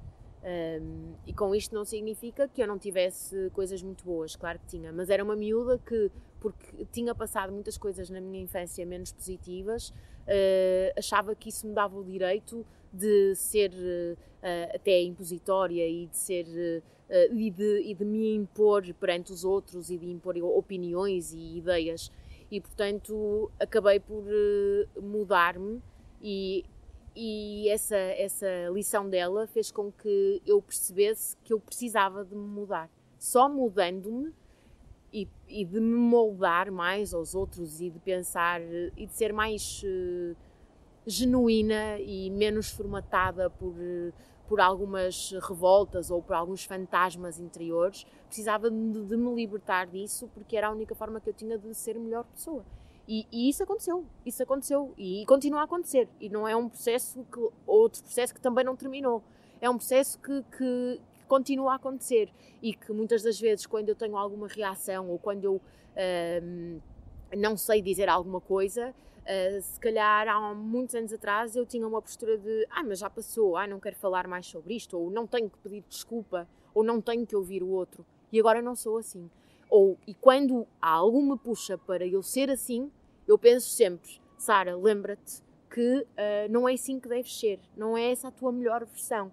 Um, 0.45 1.15
e 1.27 1.33
com 1.33 1.55
isto 1.55 1.75
não 1.75 1.87
significa 1.87 2.47
que 2.47 2.63
eu 2.63 2.67
não 2.67 2.79
tivesse 2.79 3.49
coisas 3.55 3.83
muito 3.83 4.05
boas, 4.05 4.37
claro 4.37 4.59
que 4.59 4.67
tinha, 4.67 4.93
mas 4.93 5.09
era 5.09 5.25
uma 5.25 5.35
miúda 5.35 5.79
que, 5.79 6.11
porque 6.39 6.85
tinha 6.93 7.15
passado 7.15 7.51
muitas 7.53 7.79
coisas 7.79 8.11
na 8.11 8.21
minha 8.21 8.43
infância 8.43 8.85
menos 8.85 9.11
positivas, 9.13 9.89
uh, 9.89 10.99
achava 10.99 11.35
que 11.35 11.49
isso 11.49 11.67
me 11.67 11.73
dava 11.73 11.97
o 11.97 12.05
direito 12.05 12.67
de 12.95 13.35
ser 13.35 13.71
uh, 13.73 14.75
até 14.75 15.03
impositória 15.03 15.87
e 15.87 16.07
de 16.07 16.17
ser 16.17 16.47
uh, 16.47 17.35
e, 17.35 17.51
de, 17.51 17.83
e 17.83 17.95
de 17.95 18.05
me 18.05 18.35
impor 18.35 18.83
perante 18.95 19.33
os 19.33 19.45
outros 19.45 19.91
e 19.91 19.99
de 19.99 20.09
impor 20.09 20.37
opiniões 20.39 21.33
e 21.33 21.59
ideias. 21.59 22.11
E 22.51 22.61
portanto 22.61 23.51
acabei 23.59 23.99
por 23.99 24.25
mudar-me 25.01 25.83
e 26.23 26.65
e 27.17 27.69
essa, 27.69 27.97
essa 27.97 28.47
lição 28.73 29.09
dela 29.09 29.47
fez 29.47 29.71
com 29.71 29.93
que 29.93 30.43
eu 30.45 30.61
percebesse 30.61 31.37
que 31.45 31.53
eu 31.53 31.61
precisava 31.61 32.25
de 32.25 32.35
me 32.35 32.47
mudar. 32.47 32.91
Só 33.19 33.49
mudando-me 33.49 34.33
e, 35.13 35.29
e, 35.49 35.65
de 35.65 35.79
me 35.79 35.95
moldar 35.95 36.73
mais 36.73 37.15
aos 37.15 37.35
outros 37.37 37.81
e 37.81 37.89
de 37.89 38.01
pensar 38.01 38.61
e 38.97 39.07
de 39.07 39.15
ser 39.15 39.33
mais 39.33 39.81
uh, 39.85 40.37
genuína 41.07 41.99
e 41.99 42.31
menos 42.31 42.71
formatada 42.71 43.51
por, 43.51 43.75
por 44.49 44.61
algumas 44.61 45.33
revoltas 45.43 46.11
ou 46.11 46.23
por 46.23 46.35
alguns 46.35 46.65
fantasmas 46.65 47.39
interiores. 47.39 48.07
Precisava 48.27 48.71
de, 48.71 49.05
de 49.05 49.17
me 49.17 49.35
libertar 49.35 49.87
disso 49.87 50.29
porque 50.35 50.57
era 50.57 50.69
a 50.69 50.71
única 50.71 50.95
forma 50.95 51.21
que 51.21 51.29
eu 51.29 51.35
tinha 51.35 51.59
de 51.59 51.75
ser 51.75 51.99
melhor 51.99 52.25
pessoa. 52.25 52.65
E, 53.07 53.27
e, 53.31 53.51
isso 53.51 53.63
aconteceu, 53.63 54.05
isso 54.25 54.43
aconteceu 54.43 54.95
e 54.97 55.25
continua 55.27 55.61
a 55.61 55.65
acontecer. 55.65 56.09
E 56.19 56.29
não 56.29 56.49
é 56.49 56.57
um 56.57 56.69
processo 56.69 57.25
que 57.31 57.51
outro 57.67 58.03
processo 58.03 58.35
que 58.35 58.41
também 58.41 58.65
não 58.65 58.75
terminou. 58.75 59.23
É 59.61 59.69
um 59.69 59.77
processo 59.77 60.19
que, 60.19 60.43
que, 60.57 61.01
que 61.15 61.27
continua 61.29 61.73
a 61.73 61.77
acontecer 61.77 62.31
e 62.63 62.75
que 62.75 62.93
muitas 62.93 63.23
das 63.23 63.39
vezes, 63.39 63.67
quando 63.67 63.91
eu 63.91 63.95
tenho 63.95 64.17
alguma 64.17 64.49
reação 64.49 65.11
ou 65.11 65.19
quando 65.19 65.45
eu 65.45 65.55
uh, 65.57 66.83
não 67.37 67.57
sei 67.57 67.83
dizer 67.83 68.09
alguma 68.09 68.41
coisa, 68.41 68.95
uh, 69.25 69.63
se 69.63 69.81
calhar 69.81 70.29
há 70.29 70.55
muitos 70.55 70.95
anos 70.95 71.13
atrás 71.13 71.57
eu 71.57 71.67
tinha 71.67 71.87
uma 71.87 72.01
postura 72.01 72.39
de 72.39 72.67
ah, 72.71 72.83
mas 72.83 72.99
já 72.99 73.11
passou, 73.11 73.57
ah, 73.57 73.67
não 73.67 73.81
quero 73.81 73.97
falar 73.97 74.27
mais 74.27 74.47
sobre 74.47 74.75
isto, 74.75 74.99
ou 74.99 75.11
não 75.11 75.27
tenho 75.27 75.51
que 75.51 75.59
pedir 75.59 75.85
desculpa, 75.89 76.49
ou 76.73 76.85
não 76.85 77.01
tenho 77.01 77.27
que 77.27 77.37
ouvir 77.37 77.63
o 77.63 77.69
outro. 77.69 78.05
E 78.33 78.39
agora 78.39 78.61
não 78.61 78.75
sou 78.75 78.99
assim. 78.99 79.31
Ou, 79.71 79.99
e 80.07 80.15
quando 80.15 80.67
algo 80.81 81.23
me 81.23 81.39
puxa 81.39 81.79
para 81.79 82.07
eu 82.07 82.23
ser 82.23 82.51
assim, 82.51 82.91
eu 83.27 83.39
penso 83.39 83.71
sempre, 83.71 84.21
Sara, 84.37 84.77
lembra-te 84.77 85.43
que 85.71 85.99
uh, 85.99 86.51
não 86.51 86.69
é 86.69 86.75
assim 86.75 87.01
que 87.01 87.09
deves 87.09 87.39
ser, 87.39 87.59
não 87.77 87.97
é 87.97 88.13
essa 88.13 88.29
a 88.29 88.31
tua 88.31 88.53
melhor 88.53 88.85
versão. 88.85 89.33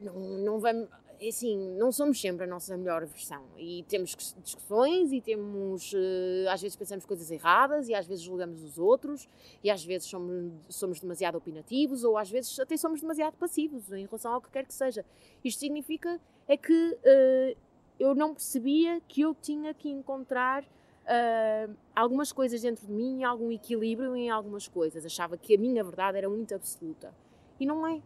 Não, 0.00 0.14
não 0.14 0.60
vamos, 0.60 0.88
assim, 1.28 1.76
não 1.76 1.92
somos 1.92 2.20
sempre 2.20 2.44
a 2.44 2.46
nossa 2.46 2.76
melhor 2.76 3.04
versão 3.04 3.44
e 3.58 3.84
temos 3.88 4.16
discussões 4.42 5.12
e 5.12 5.20
temos, 5.20 5.92
uh, 5.92 6.48
às 6.48 6.62
vezes 6.62 6.76
pensamos 6.76 7.04
coisas 7.04 7.30
erradas 7.30 7.88
e 7.88 7.94
às 7.94 8.06
vezes 8.06 8.24
julgamos 8.24 8.62
os 8.62 8.78
outros 8.78 9.28
e 9.62 9.70
às 9.70 9.84
vezes 9.84 10.08
somos, 10.08 10.52
somos 10.68 11.00
demasiado 11.00 11.36
opinativos 11.36 12.04
ou 12.04 12.16
às 12.16 12.30
vezes 12.30 12.58
até 12.58 12.76
somos 12.76 13.00
demasiado 13.00 13.36
passivos 13.36 13.92
em 13.92 14.06
relação 14.06 14.32
ao 14.32 14.40
que 14.40 14.50
quer 14.50 14.64
que 14.64 14.72
seja. 14.72 15.04
Isto 15.44 15.60
significa 15.60 16.20
é 16.48 16.56
que 16.56 16.72
uh, 16.72 17.56
eu 17.98 18.14
não 18.14 18.32
percebia 18.32 19.00
que 19.06 19.20
eu 19.20 19.34
tinha 19.34 19.74
que 19.74 19.90
encontrar 19.90 20.64
uh, 20.64 21.76
algumas 21.94 22.32
coisas 22.32 22.62
dentro 22.62 22.86
de 22.86 22.92
mim, 22.92 23.24
algum 23.24 23.50
equilíbrio 23.50 24.16
em 24.16 24.30
algumas 24.30 24.66
coisas. 24.66 25.04
Achava 25.04 25.36
que 25.36 25.54
a 25.54 25.58
minha 25.58 25.84
verdade 25.84 26.18
era 26.18 26.28
muito 26.28 26.54
absoluta. 26.54 27.14
E 27.58 27.66
não 27.66 27.86
é. 27.86 28.00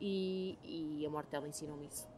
E, 0.00 0.58
e 0.64 1.06
a 1.06 1.10
morte 1.10 1.30
dela 1.30 1.48
ensinou-me 1.48 1.86
isso. 1.86 2.11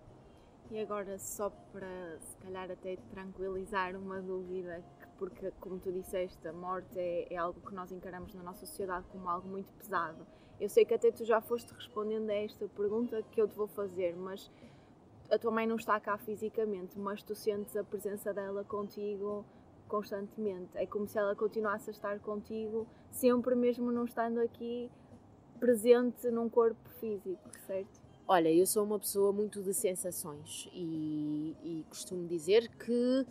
E 0.71 0.81
agora, 0.81 1.19
só 1.19 1.51
para 1.73 2.19
se 2.21 2.37
calhar 2.39 2.71
até 2.71 2.97
tranquilizar 3.11 3.95
uma 3.97 4.21
dúvida, 4.21 4.83
porque, 5.19 5.53
como 5.61 5.79
tu 5.79 5.93
disseste, 5.93 6.49
a 6.49 6.53
morte 6.53 6.99
é, 6.99 7.33
é 7.33 7.37
algo 7.37 7.61
que 7.61 7.75
nós 7.75 7.93
encaramos 7.93 8.35
na 8.35 8.43
nossa 8.43 8.67
sociedade 8.67 9.07
como 9.09 9.29
algo 9.29 9.47
muito 9.47 9.73
pesado. 9.75 10.27
Eu 10.59 10.69
sei 10.69 10.85
que 10.85 10.95
até 10.95 11.11
tu 11.11 11.25
já 11.25 11.41
foste 11.41 11.73
respondendo 11.73 12.31
a 12.31 12.35
esta 12.35 12.67
pergunta 12.69 13.23
que 13.31 13.41
eu 13.41 13.47
te 13.47 13.55
vou 13.55 13.67
fazer, 13.67 14.17
mas 14.17 14.51
a 15.31 15.39
tua 15.39 15.51
mãe 15.51 15.67
não 15.67 15.77
está 15.77 15.99
cá 16.01 16.17
fisicamente, 16.17 16.99
mas 16.99 17.23
tu 17.23 17.35
sentes 17.35 17.77
a 17.77 17.85
presença 17.85 18.33
dela 18.33 18.65
contigo 18.65 19.45
constantemente. 19.87 20.71
É 20.75 20.87
como 20.87 21.07
se 21.07 21.19
ela 21.19 21.37
continuasse 21.37 21.91
a 21.91 21.93
estar 21.93 22.19
contigo, 22.21 22.87
sempre 23.11 23.55
mesmo 23.55 23.93
não 23.93 24.05
estando 24.05 24.41
aqui 24.41 24.91
presente 25.61 26.31
num 26.31 26.49
corpo 26.49 26.89
físico, 27.01 27.51
certo? 27.67 28.01
Olha, 28.27 28.51
eu 28.51 28.67
sou 28.67 28.85
uma 28.85 28.99
pessoa 28.99 29.33
muito 29.35 29.63
de 29.63 29.75
sensações 29.75 30.67
e, 30.73 31.55
e 31.63 31.85
costumo 31.91 32.27
dizer 32.27 32.71
que 32.71 33.27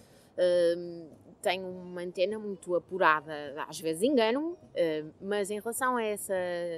hum, 0.78 1.10
tenho 1.42 1.68
uma 1.68 2.02
antena 2.02 2.38
muito 2.38 2.76
apurada. 2.76 3.34
Às 3.68 3.80
vezes 3.80 4.04
engano-me, 4.04 4.50
hum, 4.52 5.12
mas 5.20 5.50
em 5.50 5.60
relação 5.60 5.98
a 5.98 6.04
essa 6.04 6.36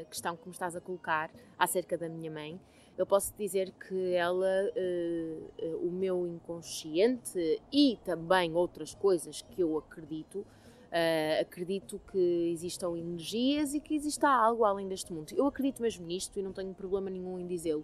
questão 0.10 0.38
que 0.38 0.48
me 0.48 0.54
estás 0.54 0.78
a 0.78 0.82
colocar 0.82 1.30
acerca 1.60 1.98
da 1.98 2.08
minha 2.08 2.32
mãe, 2.32 2.58
eu 2.98 3.06
posso 3.06 3.34
dizer 3.38 3.74
que 3.74 4.14
ela, 4.14 4.72
uh, 4.72 5.86
o 5.86 5.92
meu 5.92 6.26
inconsciente 6.26 7.62
e 7.70 8.00
também 8.06 8.54
outras 8.54 8.96
coisas 8.96 9.42
que 9.42 9.60
eu 9.60 9.78
acredito, 9.78 10.40
uh, 10.40 11.42
acredito 11.42 12.00
que 12.10 12.52
existam 12.54 12.98
energias 12.98 13.74
e 13.74 13.82
que 13.82 13.94
exista 13.94 14.30
algo 14.30 14.64
além 14.64 14.88
deste 14.88 15.12
mundo. 15.12 15.34
Eu 15.36 15.46
acredito 15.46 15.82
mesmo 15.82 16.06
nisto 16.06 16.40
e 16.40 16.42
não 16.42 16.54
tenho 16.54 16.74
problema 16.74 17.10
nenhum 17.10 17.38
em 17.38 17.46
dizê-lo, 17.46 17.84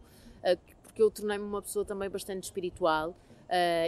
porque 0.84 1.01
eu 1.01 1.10
tornei-me 1.12 1.43
uma 1.43 1.62
pessoa 1.62 1.86
também 1.86 2.10
bastante 2.10 2.43
espiritual. 2.43 3.15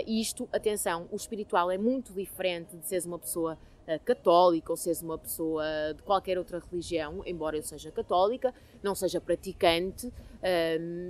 e 0.05 0.21
isto, 0.21 0.47
atenção, 0.51 1.07
o 1.11 1.15
espiritual 1.15 1.71
é 1.71 1.77
muito 1.77 2.13
diferente 2.13 2.75
de 2.75 2.85
seres 2.85 3.05
uma 3.05 3.19
pessoa 3.19 3.57
católica 4.05 4.71
ou 4.71 4.77
seres 4.77 5.01
uma 5.01 5.17
pessoa 5.17 5.65
de 5.93 6.01
qualquer 6.03 6.37
outra 6.37 6.57
religião, 6.57 7.21
embora 7.25 7.57
eu 7.57 7.63
seja 7.63 7.91
católica, 7.91 8.53
não 8.81 8.95
seja 8.95 9.19
praticante, 9.19 10.11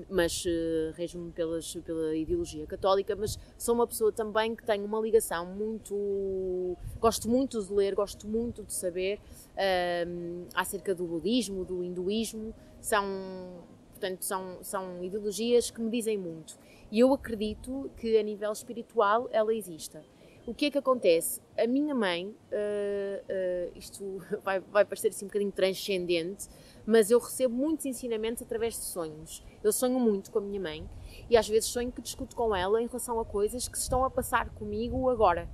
mas 0.10 0.43
rejo-me 0.95 1.32
pela 1.32 2.15
ideologia 2.15 2.65
católica, 2.65 3.15
mas 3.15 3.38
sou 3.60 3.75
uma 3.75 3.86
pessoa 3.86 4.12
também 4.12 4.56
que 4.56 4.63
tem 4.63 4.84
uma 4.84 4.99
ligação 4.99 5.45
muito. 5.45 6.75
Gosto 6.99 7.29
muito 7.29 7.62
de 7.63 7.71
ler, 7.71 7.93
gosto 7.93 8.27
muito 8.27 8.63
de 8.63 8.73
saber 8.73 9.19
acerca 10.56 10.95
do 10.95 11.06
budismo, 11.06 11.63
do 11.63 11.84
hinduísmo, 11.84 12.56
são, 12.82 13.06
portanto, 14.03 14.23
são, 14.23 14.57
são 14.61 15.01
ideologias 15.01 15.71
que 15.71 15.79
me 15.79 15.89
dizem 15.89 16.17
muito. 16.17 16.57
E 16.91 16.99
eu 16.99 17.13
acredito 17.13 17.89
que 17.95 18.17
a 18.17 18.21
nível 18.21 18.51
espiritual 18.51 19.29
ela 19.31 19.53
exista. 19.53 20.03
O 20.45 20.53
que 20.53 20.65
é 20.65 20.71
que 20.71 20.77
acontece? 20.77 21.41
A 21.57 21.65
minha 21.65 21.95
mãe, 21.95 22.27
uh, 22.27 22.33
uh, 22.33 23.77
isto 23.77 24.21
vai, 24.43 24.59
vai 24.59 24.83
parecer 24.83 25.07
assim 25.07 25.23
um 25.23 25.29
bocadinho 25.29 25.53
transcendente, 25.53 26.49
mas 26.85 27.09
eu 27.09 27.17
recebo 27.17 27.55
muitos 27.55 27.85
ensinamentos 27.85 28.43
através 28.43 28.73
de 28.73 28.83
sonhos. 28.83 29.41
Eu 29.63 29.71
sonho 29.71 29.97
muito 29.97 30.29
com 30.31 30.39
a 30.39 30.41
minha 30.41 30.59
mãe 30.59 30.89
e 31.29 31.37
às 31.37 31.47
vezes 31.47 31.69
sonho 31.69 31.89
que 31.89 32.01
discuto 32.01 32.35
com 32.35 32.53
ela 32.53 32.81
em 32.81 32.87
relação 32.87 33.17
a 33.21 33.23
coisas 33.23 33.69
que 33.69 33.77
se 33.77 33.83
estão 33.83 34.03
a 34.03 34.09
passar 34.09 34.49
comigo 34.49 35.09
agora. 35.09 35.47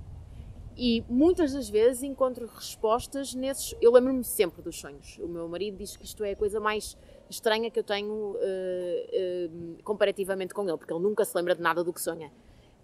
E 0.76 1.04
muitas 1.08 1.52
das 1.52 1.68
vezes 1.68 2.02
encontro 2.02 2.46
respostas 2.46 3.32
nesses. 3.32 3.76
Eu 3.80 3.92
lembro-me 3.92 4.24
sempre 4.24 4.60
dos 4.62 4.76
sonhos. 4.76 5.18
O 5.18 5.28
meu 5.28 5.46
marido 5.46 5.76
diz 5.76 5.96
que 5.96 6.04
isto 6.04 6.24
é 6.24 6.32
a 6.32 6.36
coisa 6.36 6.58
mais 6.58 6.96
estranha 7.30 7.70
que 7.70 7.78
eu 7.78 7.84
tenho 7.84 8.12
uh, 8.12 8.36
uh, 8.36 9.82
comparativamente 9.82 10.52
com 10.52 10.68
ele, 10.68 10.76
porque 10.76 10.92
ele 10.92 11.02
nunca 11.02 11.24
se 11.24 11.36
lembra 11.36 11.54
de 11.54 11.62
nada 11.62 11.82
do 11.82 11.92
que 11.92 12.00
sonha 12.00 12.30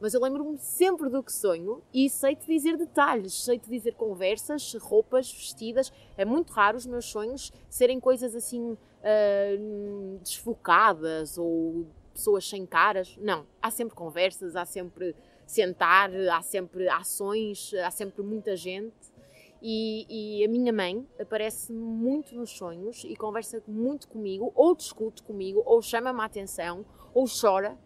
mas 0.00 0.12
eu 0.12 0.20
lembro-me 0.20 0.58
sempre 0.58 1.08
do 1.08 1.22
que 1.22 1.32
sonho 1.32 1.82
e 1.92 2.08
sei-te 2.10 2.46
dizer 2.46 2.76
detalhes, 2.76 3.32
sei-te 3.32 3.68
dizer 3.68 3.94
conversas, 3.94 4.74
roupas, 4.74 5.32
vestidas. 5.32 5.92
É 6.16 6.24
muito 6.24 6.52
raro 6.52 6.76
os 6.76 6.86
meus 6.86 7.06
sonhos 7.06 7.52
serem 7.68 7.98
coisas 7.98 8.34
assim 8.34 8.72
uh, 8.72 10.18
desfocadas 10.22 11.38
ou 11.38 11.86
pessoas 12.12 12.46
sem 12.46 12.66
caras. 12.66 13.16
Não, 13.18 13.46
há 13.60 13.70
sempre 13.70 13.94
conversas, 13.94 14.54
há 14.54 14.66
sempre 14.66 15.14
sentar, 15.46 16.10
há 16.30 16.42
sempre 16.42 16.88
ações, 16.88 17.72
há 17.74 17.90
sempre 17.90 18.22
muita 18.22 18.54
gente. 18.54 19.15
E, 19.62 20.06
e 20.40 20.44
a 20.44 20.48
minha 20.48 20.72
mãe 20.72 21.06
aparece 21.18 21.72
muito 21.72 22.34
nos 22.34 22.50
sonhos 22.50 23.04
e 23.04 23.16
conversa 23.16 23.62
muito 23.66 24.06
comigo, 24.08 24.52
ou 24.54 24.74
discute 24.74 25.22
comigo, 25.22 25.62
ou 25.64 25.80
chama-me 25.80 26.20
a 26.20 26.24
atenção, 26.24 26.84
ou 27.14 27.26
chora 27.26 27.76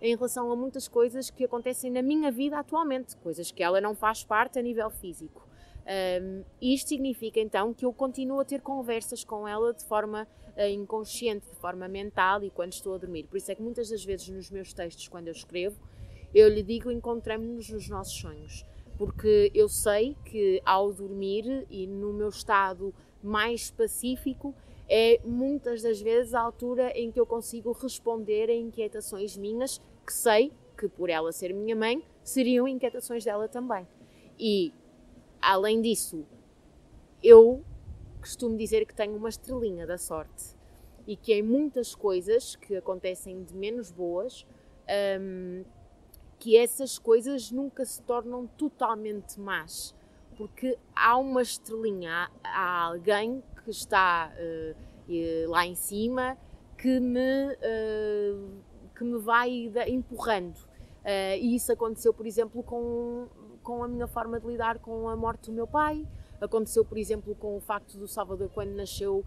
em 0.00 0.14
relação 0.14 0.50
a 0.50 0.56
muitas 0.56 0.88
coisas 0.88 1.30
que 1.30 1.44
acontecem 1.44 1.90
na 1.90 2.02
minha 2.02 2.30
vida 2.30 2.58
atualmente, 2.58 3.16
coisas 3.16 3.50
que 3.50 3.62
ela 3.62 3.80
não 3.80 3.94
faz 3.94 4.24
parte 4.24 4.58
a 4.58 4.62
nível 4.62 4.88
físico. 4.90 5.46
Um, 5.88 6.44
isto 6.60 6.88
significa 6.88 7.40
então 7.40 7.72
que 7.72 7.84
eu 7.84 7.92
continuo 7.92 8.40
a 8.40 8.44
ter 8.44 8.60
conversas 8.60 9.24
com 9.24 9.48
ela 9.48 9.72
de 9.72 9.82
forma 9.84 10.28
uh, 10.54 10.68
inconsciente, 10.68 11.48
de 11.48 11.56
forma 11.56 11.88
mental 11.88 12.44
e 12.44 12.50
quando 12.50 12.72
estou 12.72 12.94
a 12.94 12.98
dormir. 12.98 13.24
Por 13.24 13.38
isso 13.38 13.50
é 13.50 13.54
que 13.54 13.62
muitas 13.62 13.88
das 13.88 14.04
vezes 14.04 14.28
nos 14.28 14.50
meus 14.50 14.72
textos, 14.72 15.08
quando 15.08 15.28
eu 15.28 15.32
escrevo, 15.32 15.80
eu 16.34 16.48
lhe 16.48 16.62
digo 16.62 16.90
encontramos-nos 16.90 17.70
nos 17.70 17.88
nossos 17.88 18.20
sonhos, 18.20 18.66
porque 18.98 19.50
eu 19.54 19.68
sei 19.68 20.16
que 20.24 20.60
ao 20.66 20.92
dormir 20.92 21.64
e 21.70 21.86
no 21.86 22.12
meu 22.12 22.28
estado 22.28 22.92
mais 23.22 23.70
pacífico 23.70 24.52
é 24.88 25.20
muitas 25.24 25.82
das 25.82 26.00
vezes 26.00 26.34
a 26.34 26.40
altura 26.40 26.90
em 26.98 27.12
que 27.12 27.20
eu 27.20 27.26
consigo 27.26 27.72
responder 27.72 28.50
a 28.50 28.54
inquietações 28.54 29.36
minhas 29.36 29.80
que 30.04 30.12
sei 30.12 30.52
que 30.76 30.88
por 30.88 31.08
ela 31.10 31.30
ser 31.30 31.54
minha 31.54 31.76
mãe 31.76 32.02
seriam 32.24 32.66
inquietações 32.66 33.24
dela 33.24 33.48
também. 33.48 33.86
E 34.38 34.72
além 35.40 35.80
disso, 35.80 36.24
eu 37.22 37.62
costumo 38.20 38.56
dizer 38.56 38.84
que 38.86 38.94
tenho 38.94 39.16
uma 39.16 39.28
estrelinha 39.28 39.86
da 39.86 39.98
sorte 39.98 40.56
e 41.06 41.16
que 41.16 41.32
em 41.32 41.42
muitas 41.42 41.94
coisas 41.94 42.56
que 42.56 42.76
acontecem 42.76 43.42
de 43.42 43.54
menos 43.54 43.90
boas, 43.90 44.46
hum, 45.20 45.64
que 46.38 46.56
essas 46.56 46.98
coisas 46.98 47.50
nunca 47.50 47.84
se 47.84 48.00
tornam 48.02 48.46
totalmente 48.46 49.40
más, 49.40 49.94
porque 50.36 50.78
há 50.94 51.16
uma 51.16 51.42
estrelinha, 51.42 52.30
há 52.44 52.84
alguém 52.84 53.42
que 53.64 53.70
está 53.70 54.32
uh, 54.32 55.50
lá 55.50 55.66
em 55.66 55.74
cima 55.74 56.38
que 56.76 57.00
me, 57.00 57.52
uh, 57.52 58.62
que 58.94 59.04
me 59.04 59.18
vai 59.18 59.72
empurrando. 59.88 60.56
Uh, 60.56 61.36
e 61.40 61.56
isso 61.56 61.72
aconteceu, 61.72 62.14
por 62.14 62.26
exemplo, 62.26 62.62
com, 62.62 63.26
com 63.62 63.82
a 63.82 63.88
minha 63.88 64.06
forma 64.06 64.38
de 64.38 64.46
lidar 64.46 64.78
com 64.78 65.08
a 65.08 65.16
morte 65.16 65.50
do 65.50 65.52
meu 65.52 65.66
pai, 65.66 66.06
Aconteceu, 66.40 66.84
por 66.84 66.96
exemplo, 66.96 67.34
com 67.34 67.56
o 67.56 67.60
facto 67.60 67.98
do 67.98 68.06
Salvador, 68.06 68.48
quando 68.54 68.70
nasceu, 68.70 69.24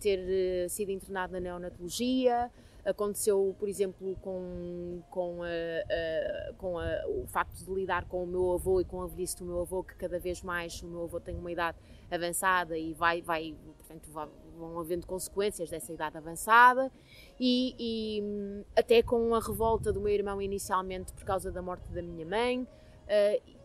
ter 0.00 0.68
sido 0.68 0.90
internado 0.90 1.34
na 1.34 1.38
neonatologia. 1.38 2.50
Aconteceu, 2.90 3.54
por 3.58 3.68
exemplo, 3.68 4.16
com, 4.20 5.02
com, 5.10 5.42
a, 5.42 6.52
com 6.58 6.78
a, 6.78 7.06
o 7.08 7.26
facto 7.26 7.64
de 7.64 7.72
lidar 7.72 8.04
com 8.06 8.24
o 8.24 8.26
meu 8.26 8.52
avô 8.52 8.80
e 8.80 8.84
com 8.84 9.00
a 9.02 9.06
velhice 9.06 9.36
do 9.36 9.44
meu 9.44 9.60
avô, 9.60 9.82
que 9.82 9.94
cada 9.94 10.18
vez 10.18 10.42
mais 10.42 10.82
o 10.82 10.86
meu 10.86 11.04
avô 11.04 11.20
tem 11.20 11.36
uma 11.36 11.52
idade 11.52 11.78
avançada 12.10 12.76
e 12.76 12.92
vai, 12.92 13.22
vai 13.22 13.56
portanto, 13.76 14.10
vai, 14.10 14.28
vão 14.58 14.78
havendo 14.78 15.06
consequências 15.06 15.70
dessa 15.70 15.92
idade 15.92 16.16
avançada. 16.16 16.90
E, 17.38 17.74
e, 17.78 18.64
até 18.76 19.02
com 19.02 19.34
a 19.34 19.40
revolta 19.40 19.92
do 19.92 20.00
meu 20.00 20.12
irmão 20.12 20.42
inicialmente 20.42 21.12
por 21.12 21.24
causa 21.24 21.50
da 21.50 21.62
morte 21.62 21.88
da 21.92 22.02
minha 22.02 22.26
mãe. 22.26 22.66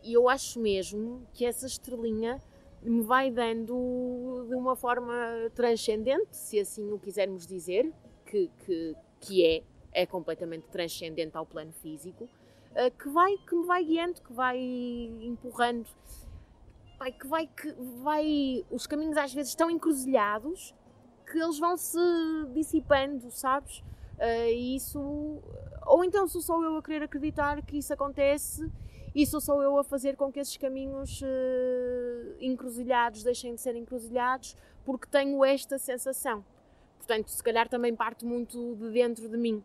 E 0.03 0.13
eu 0.13 0.29
acho 0.29 0.59
mesmo 0.59 1.25
que 1.33 1.45
essa 1.45 1.65
estrelinha 1.65 2.41
me 2.81 3.01
vai 3.01 3.31
dando 3.31 4.45
de 4.47 4.55
uma 4.55 4.75
forma 4.75 5.13
transcendente, 5.55 6.35
se 6.37 6.59
assim 6.59 6.91
o 6.91 6.99
quisermos 6.99 7.45
dizer, 7.47 7.91
que, 8.25 8.51
que, 8.59 8.95
que 9.25 9.45
é, 9.45 9.63
é 9.91 10.05
completamente 10.05 10.63
transcendente 10.71 11.35
ao 11.35 11.45
plano 11.45 11.71
físico, 11.73 12.25
uh, 12.25 12.91
que, 12.97 13.09
vai, 13.09 13.37
que 13.37 13.55
me 13.55 13.65
vai 13.65 13.83
guiando, 13.83 14.21
que 14.21 14.33
vai 14.33 14.59
empurrando, 14.59 15.87
vai, 16.99 17.11
que 17.11 17.27
vai, 17.27 17.47
que 17.47 17.73
vai. 18.03 18.65
Os 18.69 18.85
caminhos 18.85 19.17
às 19.17 19.33
vezes 19.33 19.51
estão 19.51 19.69
encruzilhados 19.69 20.73
que 21.31 21.39
eles 21.39 21.57
vão 21.57 21.75
se 21.75 21.99
dissipando, 22.53 23.31
sabes? 23.31 23.79
Uh, 24.17 24.49
e 24.49 24.75
isso. 24.75 24.99
Ou 25.85 26.03
então 26.03 26.27
sou 26.27 26.41
só 26.41 26.61
eu 26.63 26.77
a 26.77 26.83
querer 26.83 27.03
acreditar 27.03 27.61
que 27.63 27.77
isso 27.77 27.93
acontece 27.93 28.71
e 29.13 29.25
sou 29.25 29.39
só 29.39 29.61
eu 29.61 29.77
a 29.77 29.83
fazer 29.83 30.15
com 30.15 30.31
que 30.31 30.39
esses 30.39 30.57
caminhos 30.57 31.21
uh, 31.21 32.35
encruzilhados 32.39 33.23
deixem 33.23 33.55
de 33.55 33.61
ser 33.61 33.75
encruzilhados 33.75 34.55
porque 34.83 35.07
tenho 35.07 35.43
esta 35.43 35.77
sensação. 35.77 36.43
Portanto, 36.97 37.29
se 37.29 37.43
calhar 37.43 37.67
também 37.69 37.95
parte 37.95 38.25
muito 38.25 38.75
de 38.75 38.89
dentro 38.91 39.29
de 39.29 39.37
mim. 39.37 39.63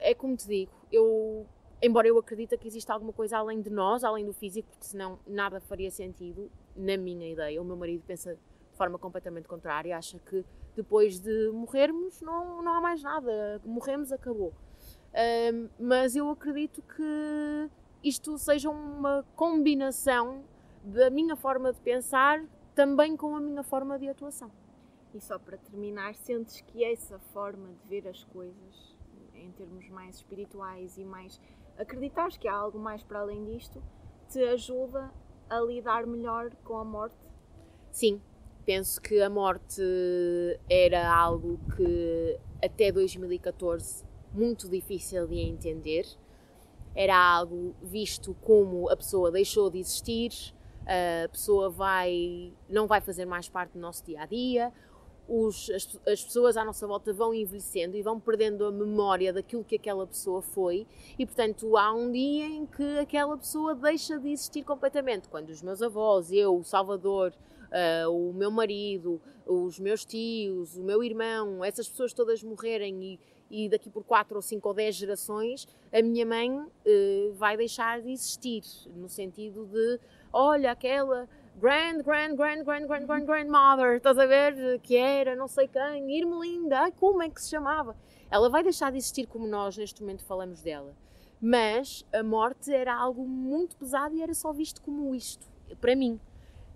É 0.00 0.14
como 0.14 0.36
te 0.36 0.46
digo, 0.46 0.72
eu, 0.90 1.46
embora 1.82 2.08
eu 2.08 2.18
acredite 2.18 2.56
que 2.56 2.66
existe 2.66 2.90
alguma 2.90 3.12
coisa 3.12 3.38
além 3.38 3.60
de 3.60 3.70
nós, 3.70 4.04
além 4.04 4.24
do 4.24 4.32
físico, 4.32 4.68
porque 4.70 4.86
senão 4.86 5.18
nada 5.26 5.60
faria 5.60 5.90
sentido, 5.90 6.50
na 6.76 6.96
minha 6.96 7.30
ideia. 7.30 7.60
O 7.60 7.64
meu 7.64 7.76
marido 7.76 8.02
pensa 8.06 8.34
de 8.34 8.76
forma 8.76 8.98
completamente 8.98 9.46
contrária, 9.46 9.96
acha 9.96 10.18
que 10.18 10.44
depois 10.74 11.20
de 11.20 11.50
morrermos 11.50 12.20
não, 12.20 12.62
não 12.62 12.74
há 12.74 12.80
mais 12.80 13.02
nada, 13.02 13.60
morremos, 13.64 14.10
acabou. 14.10 14.52
Um, 15.52 15.68
mas 15.78 16.16
eu 16.16 16.28
acredito 16.28 16.82
que 16.82 17.70
isto 18.02 18.36
seja 18.36 18.68
uma 18.68 19.24
combinação 19.36 20.44
da 20.82 21.08
minha 21.08 21.36
forma 21.36 21.72
de 21.72 21.80
pensar 21.80 22.44
também 22.74 23.16
com 23.16 23.34
a 23.36 23.40
minha 23.40 23.62
forma 23.62 23.98
de 23.98 24.08
atuação. 24.08 24.50
E 25.14 25.20
só 25.20 25.38
para 25.38 25.56
terminar, 25.56 26.16
sentes 26.16 26.60
que 26.60 26.84
essa 26.84 27.20
forma 27.32 27.68
de 27.68 27.88
ver 27.88 28.08
as 28.08 28.24
coisas, 28.24 28.96
em 29.32 29.50
termos 29.52 29.88
mais 29.88 30.16
espirituais 30.16 30.98
e 30.98 31.04
mais 31.04 31.40
acreditares 31.78 32.36
que 32.36 32.48
há 32.48 32.54
algo 32.54 32.80
mais 32.80 33.02
para 33.04 33.20
além 33.20 33.44
disto, 33.44 33.80
te 34.28 34.42
ajuda 34.42 35.12
a 35.48 35.60
lidar 35.60 36.04
melhor 36.04 36.50
com 36.64 36.76
a 36.78 36.84
morte? 36.84 37.28
Sim, 37.92 38.20
penso 38.66 39.00
que 39.00 39.20
a 39.20 39.30
morte 39.30 39.80
era 40.68 41.14
algo 41.14 41.60
que 41.76 42.40
até 42.60 42.90
2014 42.90 44.04
muito 44.32 44.68
difícil 44.68 45.28
de 45.28 45.38
entender 45.38 46.06
era 46.94 47.16
algo 47.16 47.74
visto 47.82 48.34
como 48.42 48.88
a 48.88 48.96
pessoa 48.96 49.30
deixou 49.30 49.70
de 49.70 49.78
existir, 49.78 50.32
a 50.86 51.28
pessoa 51.28 51.70
vai, 51.70 52.52
não 52.68 52.86
vai 52.86 53.00
fazer 53.00 53.24
mais 53.26 53.48
parte 53.48 53.72
do 53.72 53.80
nosso 53.80 54.04
dia 54.04 54.22
a 54.22 54.26
dia, 54.26 54.72
os, 55.28 55.70
as, 55.70 56.00
as, 56.06 56.22
pessoas 56.22 56.56
à 56.56 56.64
nossa 56.64 56.86
volta 56.86 57.12
vão 57.12 57.32
envelhecendo 57.32 57.96
e 57.96 58.02
vão 58.02 58.20
perdendo 58.20 58.64
a 58.64 58.72
memória 58.72 59.32
daquilo 59.32 59.64
que 59.64 59.76
aquela 59.76 60.06
pessoa 60.06 60.42
foi, 60.42 60.86
e 61.18 61.24
portanto 61.24 61.76
há 61.76 61.92
um 61.92 62.10
dia 62.10 62.46
em 62.46 62.66
que 62.66 62.98
aquela 62.98 63.36
pessoa 63.36 63.74
deixa 63.74 64.18
de 64.18 64.30
existir 64.30 64.62
completamente. 64.62 65.28
Quando 65.28 65.50
os 65.50 65.62
meus 65.62 65.82
avós, 65.82 66.30
eu, 66.30 66.56
o 66.56 66.64
Salvador, 66.64 67.32
uh, 67.70 68.10
o 68.10 68.32
meu 68.32 68.50
marido, 68.50 69.20
os 69.46 69.78
meus 69.78 70.04
tios, 70.04 70.76
o 70.76 70.82
meu 70.82 71.02
irmão, 71.02 71.64
essas 71.64 71.88
pessoas 71.88 72.12
todas 72.12 72.42
morrerem 72.42 73.02
e 73.02 73.20
e 73.50 73.68
daqui 73.68 73.90
por 73.90 74.02
4 74.04 74.34
ou 74.34 74.42
5 74.42 74.66
ou 74.66 74.74
10 74.74 74.94
gerações 74.96 75.68
a 75.92 76.02
minha 76.02 76.26
mãe 76.26 76.50
uh, 76.50 77.34
vai 77.34 77.56
deixar 77.56 78.00
de 78.00 78.10
existir, 78.10 78.62
no 78.96 79.08
sentido 79.08 79.64
de, 79.66 80.00
olha, 80.32 80.72
aquela 80.72 81.28
grand, 81.56 82.02
grand, 82.02 82.36
grand, 82.36 82.64
grand, 82.64 82.86
grand, 82.86 83.06
grand, 83.06 83.24
grandmother, 83.24 83.96
estás 83.96 84.18
a 84.18 84.26
ver, 84.26 84.80
que 84.80 84.96
era 84.96 85.36
não 85.36 85.48
sei 85.48 85.68
quem, 85.68 86.18
Irmelinda, 86.18 86.80
ai, 86.80 86.92
como 86.92 87.22
é 87.22 87.28
que 87.28 87.40
se 87.40 87.50
chamava? 87.50 87.96
Ela 88.30 88.48
vai 88.48 88.62
deixar 88.62 88.90
de 88.90 88.98
existir 88.98 89.26
como 89.26 89.46
nós 89.46 89.76
neste 89.76 90.00
momento 90.00 90.24
falamos 90.24 90.60
dela. 90.62 90.94
Mas 91.40 92.04
a 92.12 92.22
morte 92.22 92.72
era 92.72 92.94
algo 92.94 93.26
muito 93.26 93.76
pesado 93.76 94.14
e 94.16 94.22
era 94.22 94.34
só 94.34 94.52
visto 94.52 94.80
como 94.80 95.14
isto, 95.14 95.46
para 95.80 95.94
mim. 95.94 96.18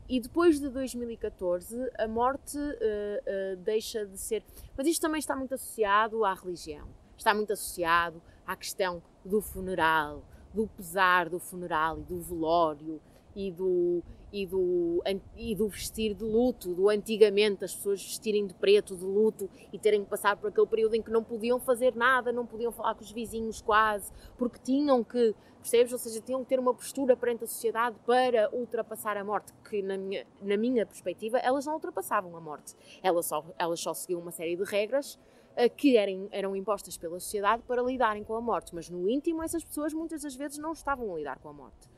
E 0.09 0.21
depois 0.21 0.59
de 0.59 0.69
2014, 0.69 1.91
a 1.99 2.09
morte 2.09 2.57
uh, 2.57 2.61
uh, 2.61 3.57
deixa 3.57 4.07
de 4.07 4.17
ser. 4.17 4.43
Mas 4.77 4.87
isto 4.87 5.03
também 5.03 5.19
está 5.19 5.37
muito 5.37 5.55
associado 5.55 6.25
à 6.25 6.33
religião, 6.33 6.89
está 7.17 7.35
muito 7.35 7.53
associado 7.53 8.23
à 8.47 8.57
questão 8.57 9.03
do 9.25 9.41
funeral, 9.41 10.23
do 10.55 10.67
pesar 10.67 11.29
do 11.29 11.39
funeral 11.39 11.99
e 11.99 12.03
do 12.03 12.21
velório 12.21 13.01
e 13.37 13.51
do, 13.51 14.03
e 14.33 14.47
do, 14.47 15.03
e 15.37 15.55
do 15.55 15.69
vestir 15.69 16.15
de 16.15 16.25
luto, 16.25 16.75
do 16.75 16.89
antigamente 16.89 17.65
as 17.65 17.75
pessoas 17.75 18.03
vestirem 18.03 18.47
de 18.47 18.55
preto, 18.55 18.97
de 18.97 19.05
luto 19.05 19.49
e 19.73 19.79
terem 19.79 20.05
que 20.05 20.11
passar 20.11 20.37
por 20.37 20.49
aquele 20.49 20.67
período 20.67 20.95
em 20.95 21.03
que 21.03 21.11
não 21.11 21.25
podiam 21.25 21.59
fazer 21.59 21.95
nada, 21.95 22.33
não 22.33 22.47
podiam 22.47 22.71
falar 22.71 22.95
com 22.95 23.03
os 23.03 23.11
vizinhos 23.11 23.61
quase, 23.61 24.13
porque 24.37 24.59
tinham 24.63 25.03
que, 25.03 25.35
percebes? 25.59 25.93
Ou 25.93 25.99
seja, 25.99 26.21
tinham 26.21 26.43
que 26.43 26.49
ter 26.49 26.59
uma 26.59 26.75
postura 26.75 27.17
perante 27.17 27.45
a 27.45 27.47
sociedade 27.47 27.97
para 28.07 28.51
ultrapassar 28.55 29.17
a 29.17 29.25
morte, 29.25 29.53
que 29.69 29.83
na 29.83 29.97
minha, 29.97 30.27
na 30.43 30.57
minha 30.57 30.85
perspectiva 30.85 31.39
elas 31.39 31.67
não 31.67 31.75
ultrapassavam 31.75 32.37
a 32.37 32.41
morte, 32.41 32.75
elas 33.03 33.27
só, 33.27 33.45
elas 33.59 33.81
só 33.81 33.95
seguiam 33.95 34.21
uma 34.21 34.31
série 34.31 34.57
de 34.57 34.65
regras 34.65 35.15
uh, 35.15 35.75
que 35.77 35.97
eram, 35.97 36.29
eram 36.31 36.57
impostas 36.57 36.97
pela 36.97 37.19
sociedade 37.19 37.63
para 37.63 37.83
lidarem 37.83 38.25
com 38.25 38.35
a 38.35 38.41
morte, 38.41 38.75
mas 38.75 38.91
no 38.91 39.09
íntimo 39.09 39.43
essas 39.43 39.65
pessoas 39.65 39.95
muitas 39.95 40.23
das 40.23 40.35
vezes 40.35 40.59
não 40.59 40.73
estavam 40.73 41.15
a 41.15 41.19
lidar 41.19 41.39
com 41.39 41.49
a 41.49 41.53
morte. 41.53 41.98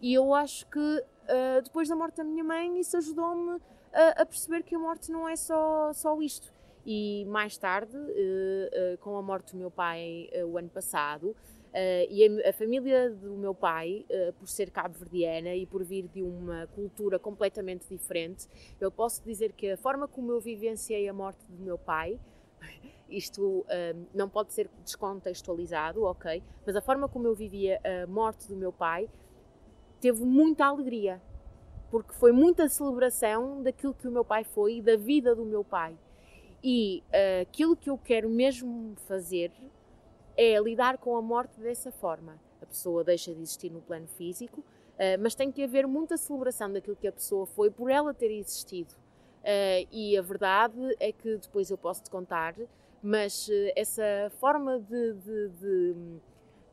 E 0.00 0.14
eu 0.14 0.32
acho 0.32 0.66
que 0.66 0.78
uh, 0.78 1.62
depois 1.62 1.88
da 1.88 1.94
morte 1.94 2.16
da 2.16 2.24
minha 2.24 2.42
mãe, 2.42 2.80
isso 2.80 2.96
ajudou-me 2.96 3.60
a, 3.92 4.22
a, 4.22 4.26
perceber 4.26 4.62
que 4.62 4.74
a 4.74 4.78
morte 4.78 5.12
não 5.12 5.28
é 5.28 5.36
só, 5.36 5.92
só 5.92 6.20
isto. 6.22 6.52
E 6.86 7.26
mais 7.26 7.58
tarde, 7.58 7.96
uh, 7.96 8.00
uh, 8.00 8.98
com 8.98 9.16
a 9.16 9.22
morte 9.22 9.52
do 9.52 9.58
meu 9.58 9.70
pai 9.70 10.30
o 10.46 10.56
ano 10.56 10.70
passado, 10.70 11.36
e 12.10 12.26
a, 12.26 12.48
a, 12.48 12.52
família 12.52 13.10
do 13.10 13.36
meu 13.36 13.54
pai, 13.54 14.04
por 14.40 14.48
ser 14.48 14.72
cabo-verdiana 14.72 15.54
e 15.54 15.64
por 15.66 15.84
vir 15.84 16.08
de 16.08 16.20
uma 16.20 16.66
cultura 16.74 17.16
completamente 17.16 17.86
diferente, 17.88 18.48
eu 18.80 18.90
posso 18.90 19.22
dizer 19.22 19.52
que 19.52 19.70
a 19.70 19.76
forma 19.76 20.08
como 20.08 20.32
eu 20.32 20.40
vivenciei 20.40 21.08
a 21.08 21.12
morte 21.12 21.44
do 21.48 21.62
meu 21.62 21.78
pai, 21.78 22.18
isto 23.08 23.64
não 24.12 24.28
pode 24.28 24.52
ser 24.52 24.68
descontextualizado, 24.82 26.02
ok? 26.02 26.42
Mas 26.66 26.74
a 26.74 26.80
forma 26.80 27.08
como 27.08 27.28
eu 27.28 27.36
vivia 27.36 27.80
a 27.84 28.04
morte 28.08 28.48
do 28.48 28.56
meu 28.56 28.72
pai 28.72 29.08
teve 30.00 30.24
muita 30.24 30.66
alegria, 30.66 31.20
porque 31.90 32.12
foi 32.14 32.32
muita 32.32 32.68
celebração 32.68 33.62
daquilo 33.62 33.92
que 33.92 34.08
o 34.08 34.10
meu 34.10 34.24
pai 34.24 34.44
foi 34.44 34.76
e 34.76 34.82
da 34.82 34.96
vida 34.96 35.34
do 35.34 35.44
meu 35.44 35.62
pai. 35.62 35.96
E 36.62 37.02
uh, 37.08 37.42
aquilo 37.42 37.76
que 37.76 37.90
eu 37.90 37.98
quero 37.98 38.28
mesmo 38.28 38.94
fazer 39.06 39.52
é 40.36 40.58
lidar 40.60 40.98
com 40.98 41.16
a 41.16 41.22
morte 41.22 41.58
dessa 41.60 41.90
forma. 41.90 42.38
A 42.62 42.66
pessoa 42.66 43.02
deixa 43.02 43.34
de 43.34 43.40
existir 43.40 43.70
no 43.70 43.80
plano 43.80 44.06
físico, 44.06 44.60
uh, 44.60 45.20
mas 45.20 45.34
tem 45.34 45.50
que 45.50 45.62
haver 45.62 45.86
muita 45.86 46.16
celebração 46.16 46.72
daquilo 46.72 46.96
que 46.96 47.08
a 47.08 47.12
pessoa 47.12 47.46
foi 47.46 47.70
por 47.70 47.90
ela 47.90 48.14
ter 48.14 48.30
existido. 48.30 48.94
Uh, 49.40 49.88
e 49.90 50.16
a 50.16 50.22
verdade 50.22 50.96
é 51.00 51.12
que 51.12 51.36
depois 51.36 51.70
eu 51.70 51.78
posso 51.78 52.02
te 52.02 52.10
contar, 52.10 52.54
mas 53.02 53.48
essa 53.74 54.30
forma 54.38 54.78
de, 54.78 55.14
de, 55.14 55.48
de, 55.48 55.94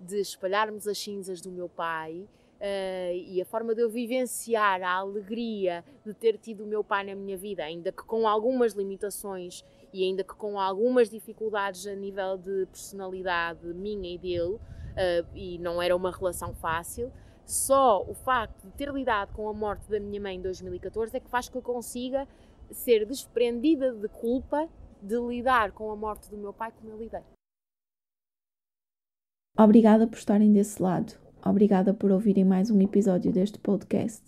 de 0.01 0.19
espalharmos 0.19 0.86
as 0.86 0.97
cinzas 0.97 1.41
do 1.41 1.49
meu 1.49 1.69
pai 1.69 2.28
Uh, 2.58 3.14
e 3.14 3.39
a 3.39 3.45
forma 3.45 3.76
de 3.76 3.82
eu 3.84 3.89
vivenciar 3.89 4.82
a 4.82 4.95
alegria 4.95 5.86
de 6.03 6.12
ter 6.12 6.39
tido 6.39 6.64
o 6.64 6.68
meu 6.68 6.84
pai 6.84 7.03
na 7.03 7.14
minha 7.14 7.38
vida, 7.38 7.64
ainda 7.64 7.91
que 7.91 8.03
com 8.03 8.28
algumas 8.28 8.74
limitações 8.74 9.64
e 9.93 10.03
ainda 10.03 10.24
que 10.24 10.34
com 10.34 10.60
algumas 10.60 11.08
dificuldades 11.08 11.86
a 11.86 11.93
nível 11.93 12.36
de 12.36 12.66
personalidade 12.66 13.64
minha 13.68 14.16
e 14.16 14.18
dele, 14.18 14.55
uh, 14.55 14.60
e 15.36 15.60
não 15.60 15.80
era 15.80 15.95
uma 15.95 16.12
relação 16.12 16.55
fácil, 16.55 17.12
só 17.45 18.03
o 18.03 18.16
facto 18.16 18.66
de 18.66 18.72
ter 18.72 18.89
lidado 18.89 19.34
com 19.34 19.47
a 19.47 19.53
morte 19.53 19.88
da 19.89 19.99
minha 19.99 20.20
mãe 20.20 20.36
em 20.36 20.41
2014 20.41 21.16
é 21.16 21.20
que 21.20 21.30
faz 21.30 21.47
que 21.47 21.55
eu 21.55 21.62
consiga 21.62 22.28
ser 22.72 23.05
desprendida 23.05 23.93
de 23.93 24.10
culpa 24.10 24.68
de 25.01 25.16
lidar 25.16 25.72
com 25.74 25.91
a 25.91 25.95
morte 25.95 26.28
do 26.30 26.38
meu 26.38 26.51
pai 26.51 26.72
como 26.72 26.91
eu 26.91 26.97
lidei. 26.97 27.22
Obrigada 29.58 30.08
por 30.08 30.18
estarem 30.18 30.51
desse 30.51 30.82
lado. 30.82 31.26
Obrigada 31.49 31.93
por 31.93 32.11
ouvirem 32.11 32.43
mais 32.43 32.69
um 32.69 32.81
episódio 32.81 33.31
deste 33.31 33.57
podcast. 33.57 34.21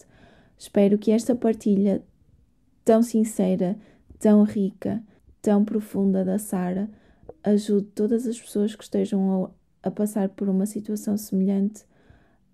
Espero 0.58 0.98
que 0.98 1.12
esta 1.12 1.36
partilha 1.36 2.02
tão 2.86 3.04
sincera, 3.04 3.78
tão 4.18 4.44
rica, 4.44 5.04
tão 5.42 5.66
profunda 5.66 6.24
da 6.24 6.40
Sara 6.40 6.90
ajude 7.44 7.88
todas 7.88 8.26
as 8.26 8.40
pessoas 8.40 8.74
que 8.74 8.84
estejam 8.84 9.52
a, 9.84 9.88
a 9.90 9.92
passar 9.92 10.30
por 10.30 10.48
uma 10.48 10.66
situação 10.66 11.18
semelhante 11.18 11.84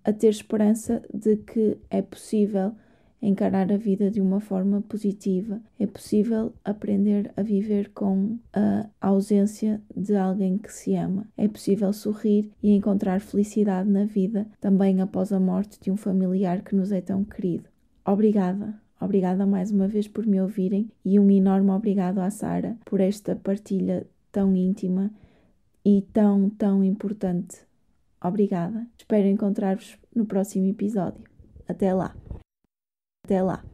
a 0.03 0.11
ter 0.11 0.29
esperança 0.29 1.01
de 1.13 1.37
que 1.37 1.77
é 1.89 2.01
possível 2.01 2.73
encarar 3.21 3.71
a 3.71 3.77
vida 3.77 4.11
de 4.11 4.21
uma 4.21 4.39
forma 4.39 4.81
positiva. 4.81 5.59
É 5.79 5.87
possível 5.87 6.53
aprender 6.63 7.31
a 7.35 7.41
viver 7.41 7.91
com 7.91 8.37
a 8.53 8.87
ausência 9.01 9.81
de 9.95 10.15
alguém 10.15 10.57
que 10.57 10.71
se 10.71 10.95
ama. 10.95 11.27
É 11.37 11.47
possível 11.47 11.91
sorrir 11.93 12.51
e 12.61 12.71
encontrar 12.71 13.19
felicidade 13.19 13.89
na 13.89 14.05
vida 14.05 14.47
também 14.59 15.01
após 15.01 15.31
a 15.31 15.39
morte 15.39 15.79
de 15.81 15.91
um 15.91 15.97
familiar 15.97 16.61
que 16.61 16.75
nos 16.75 16.91
é 16.91 17.01
tão 17.01 17.23
querido. 17.23 17.65
Obrigada. 18.05 18.75
Obrigada 18.99 19.45
mais 19.45 19.71
uma 19.71 19.87
vez 19.87 20.07
por 20.07 20.25
me 20.25 20.41
ouvirem 20.41 20.89
e 21.03 21.19
um 21.19 21.29
enorme 21.29 21.71
obrigado 21.71 22.19
à 22.19 22.29
Sara 22.29 22.77
por 22.85 22.99
esta 23.01 23.35
partilha 23.35 24.07
tão 24.31 24.55
íntima 24.55 25.11
e 25.83 26.01
tão, 26.13 26.49
tão 26.49 26.83
importante. 26.83 27.57
Obrigada. 28.23 28.87
Espero 28.97 29.27
encontrar-vos 29.27 29.97
no 30.15 30.25
próximo 30.25 30.67
episódio. 30.67 31.23
Até 31.67 31.93
lá. 31.93 32.15
Até 33.25 33.41
lá. 33.41 33.65